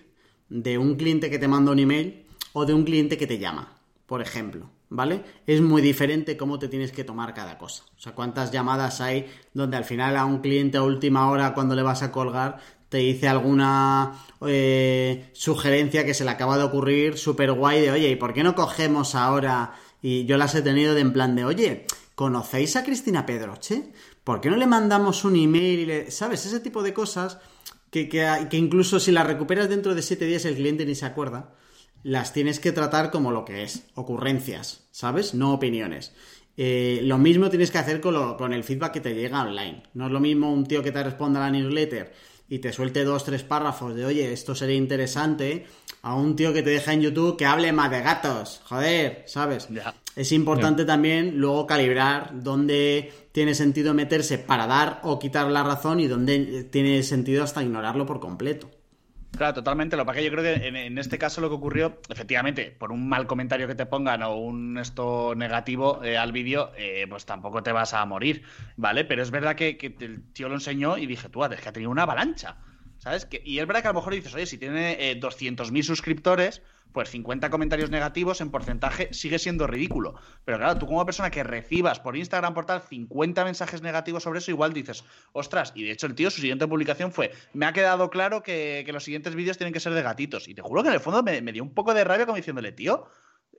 [0.49, 3.77] de un cliente que te manda un email o de un cliente que te llama,
[4.05, 4.69] por ejemplo.
[4.91, 5.23] ¿Vale?
[5.45, 7.83] Es muy diferente cómo te tienes que tomar cada cosa.
[7.95, 11.75] O sea, cuántas llamadas hay donde al final a un cliente a última hora cuando
[11.75, 12.57] le vas a colgar
[12.89, 14.13] te dice alguna
[14.47, 18.43] eh, sugerencia que se le acaba de ocurrir súper guay de, oye, ¿y por qué
[18.43, 19.75] no cogemos ahora?
[20.01, 21.85] Y yo las he tenido de en plan de, oye,
[22.15, 23.91] ¿conocéis a Cristina Pedroche?
[24.23, 25.79] ¿Por qué no le mandamos un email?
[25.79, 26.11] Y le...
[26.11, 26.45] ¿Sabes?
[26.45, 27.37] Ese tipo de cosas
[27.91, 31.55] que, que, incluso si las recuperas dentro de siete días el cliente ni se acuerda,
[32.03, 35.33] las tienes que tratar como lo que es, ocurrencias, ¿sabes?
[35.33, 36.13] No opiniones.
[36.55, 39.83] Eh, lo mismo tienes que hacer con, con, el feedback que te llega online.
[39.93, 42.13] No es lo mismo un tío que te responda a la newsletter
[42.49, 45.67] y te suelte dos, tres párrafos de, oye, esto sería interesante,
[46.01, 48.61] a un tío que te deja en YouTube que hable más de gatos.
[48.65, 49.67] Joder, ¿sabes?
[50.15, 55.99] Es importante también luego calibrar dónde tiene sentido meterse para dar o quitar la razón
[55.99, 58.69] y dónde tiene sentido hasta ignorarlo por completo.
[59.39, 59.95] Claro, totalmente.
[59.95, 63.07] Lo que que yo creo que en, este caso lo que ocurrió, efectivamente, por un
[63.07, 67.63] mal comentario que te pongan o un esto negativo eh, al vídeo, eh, pues tampoco
[67.63, 68.43] te vas a morir,
[68.75, 69.05] ¿vale?
[69.05, 71.89] Pero es verdad que, el tío lo enseñó y dije, tú, es que ha tenido
[71.89, 72.57] una avalancha.
[73.09, 73.27] ¿Sabes?
[73.43, 77.09] Y es verdad que a lo mejor dices, oye, si tiene eh, 200.000 suscriptores, pues
[77.09, 80.13] 50 comentarios negativos en porcentaje sigue siendo ridículo.
[80.45, 84.51] Pero claro, tú como persona que recibas por Instagram portal 50 mensajes negativos sobre eso,
[84.51, 88.11] igual dices, ostras, y de hecho el tío, su siguiente publicación fue, me ha quedado
[88.11, 90.47] claro que, los siguientes vídeos tienen que ser de gatitos.
[90.47, 92.73] Y te juro que en el fondo me, dio un poco de rabia como diciéndole,
[92.73, 93.07] tío,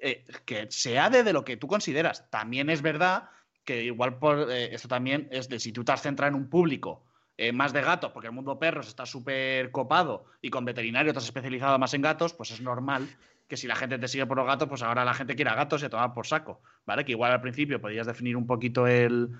[0.00, 2.30] eh, que sea de, lo que tú consideras.
[2.30, 3.30] También es verdad
[3.64, 6.48] que igual por eh, esto también es de si tú te has centrado en un
[6.48, 7.09] público
[7.42, 11.20] eh, más de gatos, porque el mundo perros está súper copado y con veterinario te
[11.20, 13.08] has especializado más en gatos, pues es normal
[13.48, 15.80] que si la gente te sigue por los gatos, pues ahora la gente quiera gatos
[15.80, 17.06] y a tomar por saco, ¿vale?
[17.06, 19.30] Que igual al principio podías definir un poquito el,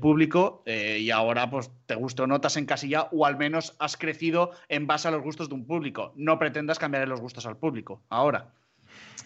[0.00, 3.76] público eh, y ahora pues te gusta o no, te has encasillado o al menos
[3.78, 6.12] has crecido en base a los gustos de un público.
[6.16, 8.48] No pretendas cambiar los gustos al público ahora.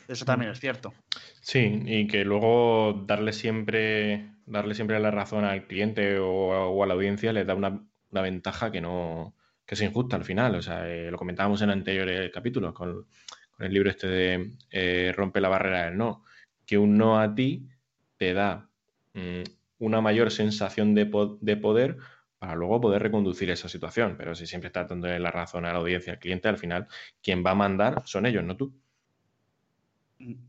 [0.07, 0.93] Eso también es cierto.
[1.41, 6.93] Sí, y que luego darle siempre, darle siempre la razón al cliente o a la
[6.93, 9.35] audiencia le da una una ventaja que no
[9.69, 10.55] que es injusta al final.
[10.55, 13.07] O sea, eh, lo comentábamos en anteriores capítulos con,
[13.51, 16.25] con el libro este de eh, Rompe la barrera del no.
[16.65, 17.69] Que un no a ti
[18.17, 18.71] te da
[19.13, 19.43] mm,
[19.81, 21.11] una mayor sensación de,
[21.43, 21.99] de, poder
[22.39, 24.15] para luego poder reconducir esa situación.
[24.17, 26.89] Pero si siempre estás dando la razón a la audiencia, al cliente, al final
[27.23, 28.73] quien va a mandar son ellos, no tú.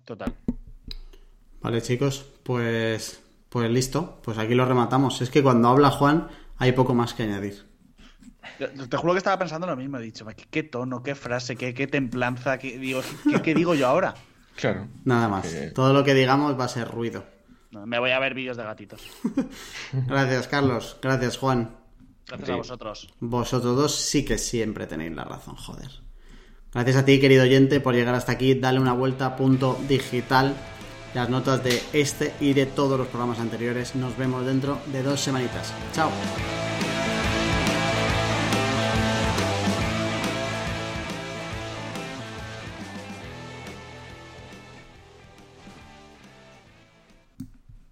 [0.06, 0.34] Total.
[1.60, 4.22] Vale, chicos, pues, pues listo.
[4.24, 5.22] Pues aquí lo rematamos.
[5.22, 6.30] Es que cuando habla Juan
[6.60, 7.66] hay poco más que añadir.
[8.58, 9.98] Te juro que estaba pensando lo mismo.
[9.98, 12.58] He dicho, ¿qué, tono, qué frase, qué, templanza?
[12.58, 13.02] Qué digo,
[13.44, 14.14] ¿qué, digo yo ahora?
[14.60, 14.90] Claro.
[15.06, 15.48] Nada más.
[15.74, 17.24] Todo lo que digamos va a ser ruido.
[17.72, 19.02] me voy a ver vídeos de gatitos.
[19.94, 20.98] Gracias, Carlos.
[21.02, 21.78] Gracias, Juan.
[22.28, 23.14] Gracias a vosotros.
[23.22, 25.90] Vosotros dos sí que siempre tenéis la razón, joder.
[26.74, 28.54] Gracias a ti, querido oyente, por llegar hasta aquí.
[28.54, 30.54] Dale una vuelta a punto digital
[31.14, 33.96] las notas de este y de todos los programas anteriores.
[33.96, 35.74] Nos vemos dentro de dos semanitas.
[35.94, 36.10] Chao.